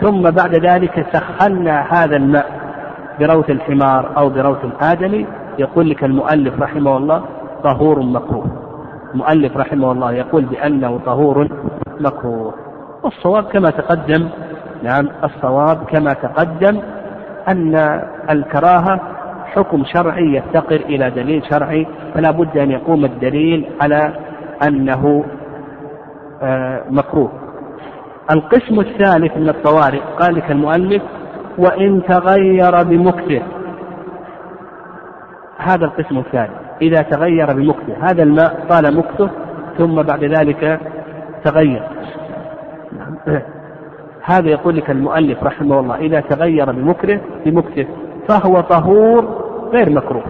ثم 0.00 0.22
بعد 0.22 0.54
ذلك 0.54 1.06
سخنا 1.12 1.80
هذا 1.80 2.16
الماء 2.16 2.46
بروث 3.20 3.50
الحمار 3.50 4.16
أو 4.16 4.28
بروث 4.28 4.64
الآدمي. 4.64 5.26
يقول 5.58 5.90
لك 5.90 6.04
المؤلف 6.04 6.62
رحمه 6.62 6.96
الله 6.96 7.24
طهور 7.64 8.02
مكروه. 8.02 8.46
المؤلف 9.14 9.56
رحمه 9.56 9.92
الله 9.92 10.12
يقول 10.12 10.44
بأنه 10.44 11.00
طهور 11.06 11.48
مكروه. 12.00 12.54
والصواب 13.02 13.44
كما 13.44 13.70
تقدم 13.70 14.28
نعم 14.82 15.08
الصواب 15.24 15.84
كما 15.84 16.12
تقدم 16.12 16.80
أن 17.48 18.02
الكراهة 18.30 19.00
حكم 19.50 19.84
شرعي 19.84 20.34
يفتقر 20.34 20.76
إلى 20.76 21.10
دليل 21.10 21.42
شرعي 21.50 21.86
فلا 22.14 22.30
بد 22.30 22.58
أن 22.58 22.70
يقوم 22.70 23.04
الدليل 23.04 23.66
على 23.80 24.12
أنه 24.68 25.24
آه، 26.42 26.84
مكروه. 26.90 27.32
القسم 28.30 28.80
الثالث 28.80 29.36
من 29.36 29.48
الطوارئ 29.48 30.00
قال 30.18 30.34
لك 30.34 30.50
المؤلف 30.50 31.02
وإن 31.58 32.02
تغير 32.08 32.82
بمكثه. 32.82 33.42
هذا 35.58 35.84
القسم 35.84 36.18
الثاني. 36.18 36.52
إذا 36.82 37.02
تغير 37.02 37.46
بمكثه 37.52 37.96
هذا 38.00 38.22
الماء 38.22 38.66
طال 38.68 38.96
مكثه 38.96 39.30
ثم 39.78 40.02
بعد 40.02 40.24
ذلك 40.24 40.80
تغير. 41.44 41.82
هذا 44.32 44.48
يقول 44.50 44.76
لك 44.76 44.90
المؤلف 44.90 45.44
رحمه 45.44 45.80
الله 45.80 45.96
إذا 45.96 46.20
تغير 46.20 46.72
بمكره 46.72 47.20
بمكثه. 47.46 47.86
فهو 48.30 48.60
طهور 48.60 49.24
غير 49.72 49.90
مكروه 49.90 50.24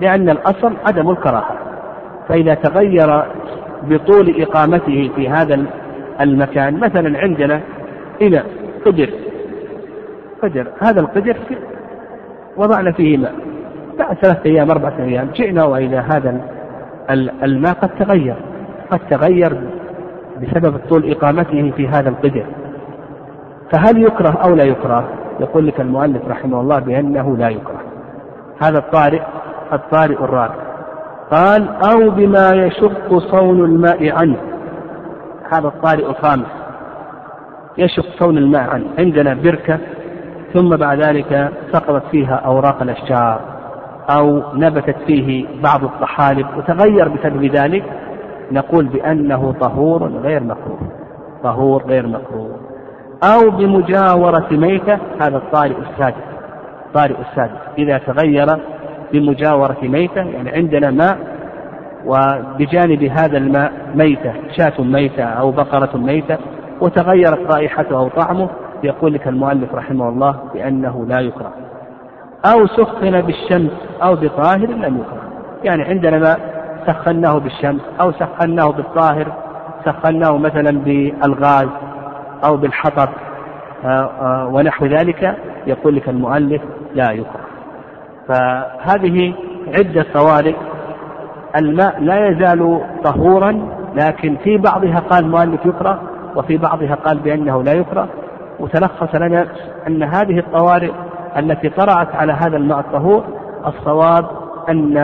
لأن 0.00 0.30
الأصل 0.30 0.72
عدم 0.86 1.10
الكراهة. 1.10 1.54
فإذا 2.28 2.54
تغير 2.54 3.22
بطول 3.82 4.42
إقامته 4.42 5.10
في 5.16 5.28
هذا 5.28 5.66
المكان 6.20 6.80
مثلا 6.80 7.18
عندنا 7.18 7.60
إناء 8.22 8.46
قدر 8.86 9.10
قدر 10.42 10.66
هذا 10.80 11.00
القدر 11.00 11.36
وضعنا 12.56 12.92
فيه 12.92 13.16
ماء. 13.18 13.34
بعد 13.98 14.16
ثلاثة 14.16 14.50
أيام 14.50 14.70
أربعة 14.70 14.94
أيام 14.98 15.28
جئنا 15.34 15.64
وإلى 15.64 15.96
هذا 15.96 16.40
الماء 17.42 17.72
قد 17.72 17.90
تغير 17.98 18.36
قد 18.90 19.00
تغير 19.10 19.60
بسبب 20.42 20.80
طول 20.88 21.10
إقامته 21.10 21.72
في 21.76 21.88
هذا 21.88 22.08
القدر. 22.08 22.44
فهل 23.72 24.02
يكره 24.02 24.38
أو 24.44 24.54
لا 24.54 24.64
يكره؟ 24.64 25.08
يقول 25.40 25.66
لك 25.66 25.80
المؤلف 25.80 26.28
رحمه 26.28 26.60
الله 26.60 26.78
بأنه 26.78 27.36
لا 27.36 27.48
يكره. 27.48 27.80
هذا 28.62 28.78
الطارئ 28.78 29.20
الطارئ 29.72 30.24
الرابع. 30.24 30.70
قال 31.30 31.68
أو 31.68 32.10
بما 32.10 32.50
يشق 32.50 33.18
صون 33.18 33.64
الماء 33.64 34.12
عنه. 34.12 34.36
هذا 35.52 35.68
الطارئ 35.68 36.06
الخامس. 36.06 36.46
يشق 37.78 38.06
صون 38.18 38.38
الماء 38.38 38.70
عنه. 38.70 38.86
عندنا 38.98 39.34
بركة 39.34 39.78
ثم 40.54 40.76
بعد 40.76 41.02
ذلك 41.02 41.50
سقطت 41.72 42.02
فيها 42.10 42.34
أوراق 42.34 42.82
الأشجار 42.82 43.40
أو 44.10 44.42
نبتت 44.54 44.96
فيه 45.06 45.46
بعض 45.62 45.84
الطحالب 45.84 46.46
وتغير 46.56 47.08
بسبب 47.08 47.44
ذلك 47.44 47.84
نقول 48.52 48.86
بأنه 48.86 49.52
طهور 49.60 50.08
غير 50.08 50.42
مكروه. 50.42 50.80
طهور 51.42 51.82
غير 51.82 52.06
مكروه. 52.06 52.69
أو 53.22 53.50
بمجاورة 53.50 54.48
ميتة 54.50 54.98
هذا 55.20 55.36
الطارئ 55.36 55.74
السادس 55.78 56.24
الطارئ 56.86 57.14
السادس. 57.20 57.60
إذا 57.78 57.98
تغير 57.98 58.46
بمجاورة 59.12 59.76
ميتة 59.82 60.20
يعني 60.20 60.50
عندنا 60.50 60.90
ماء 60.90 61.18
وبجانب 62.06 63.02
هذا 63.02 63.38
الماء 63.38 63.72
ميتة 63.94 64.32
شاة 64.56 64.80
ميتة 64.82 65.24
أو 65.24 65.50
بقرة 65.50 65.96
ميتة 65.96 66.38
وتغيرت 66.80 67.54
رائحته 67.54 67.98
أو 67.98 68.08
طعمه 68.08 68.48
يقول 68.82 69.14
لك 69.14 69.28
المؤلف 69.28 69.74
رحمه 69.74 70.08
الله 70.08 70.36
بأنه 70.54 71.06
لا 71.08 71.20
يكره. 71.20 71.52
أو 72.44 72.66
سخن 72.66 73.20
بالشمس 73.20 73.72
أو 74.02 74.14
بطاهر 74.14 74.66
لم 74.66 74.98
يكره. 74.98 75.30
يعني 75.64 75.82
عندنا 75.82 76.18
ماء 76.18 76.40
سخناه 76.86 77.38
بالشمس 77.38 77.80
أو 78.00 78.12
سخناه 78.12 78.70
بالطاهر 78.70 79.32
سخناه 79.84 80.38
مثلا 80.38 80.78
بالغاز 80.78 81.68
أو 82.44 82.56
بالحطب 82.56 83.08
آه، 83.84 84.10
آه، 84.20 84.46
ونحو 84.46 84.86
ذلك 84.86 85.36
يقول 85.66 85.96
لك 85.96 86.08
المؤلف 86.08 86.62
لا 86.94 87.12
يكره. 87.12 87.40
فهذه 88.28 89.34
عدة 89.78 90.06
طوارئ 90.14 90.54
الماء 91.56 92.00
لا 92.00 92.28
يزال 92.28 92.80
طهورا 93.04 93.68
لكن 93.94 94.36
في 94.44 94.56
بعضها 94.56 94.98
قال 94.98 95.24
المؤلف 95.24 95.66
يكره 95.66 96.02
وفي 96.36 96.56
بعضها 96.56 96.94
قال 96.94 97.18
بأنه 97.18 97.62
لا 97.62 97.72
يكره. 97.72 98.08
وتلخص 98.60 99.14
لنا 99.14 99.46
أن 99.86 100.02
هذه 100.02 100.38
الطوارئ 100.38 100.92
التي 101.36 101.68
طرأت 101.68 102.14
على 102.14 102.32
هذا 102.32 102.56
الماء 102.56 102.78
الطهور 102.80 103.24
الصواب 103.66 104.26
أن 104.68 104.96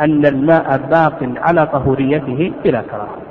أن 0.00 0.26
الماء 0.26 0.80
باق 0.90 1.28
على 1.36 1.66
طهوريته 1.66 2.52
بلا 2.64 2.82
كراهة 2.82 3.27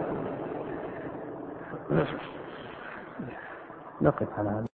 نقف 4.02 4.28
على 4.40 4.50
هذا 4.50 4.68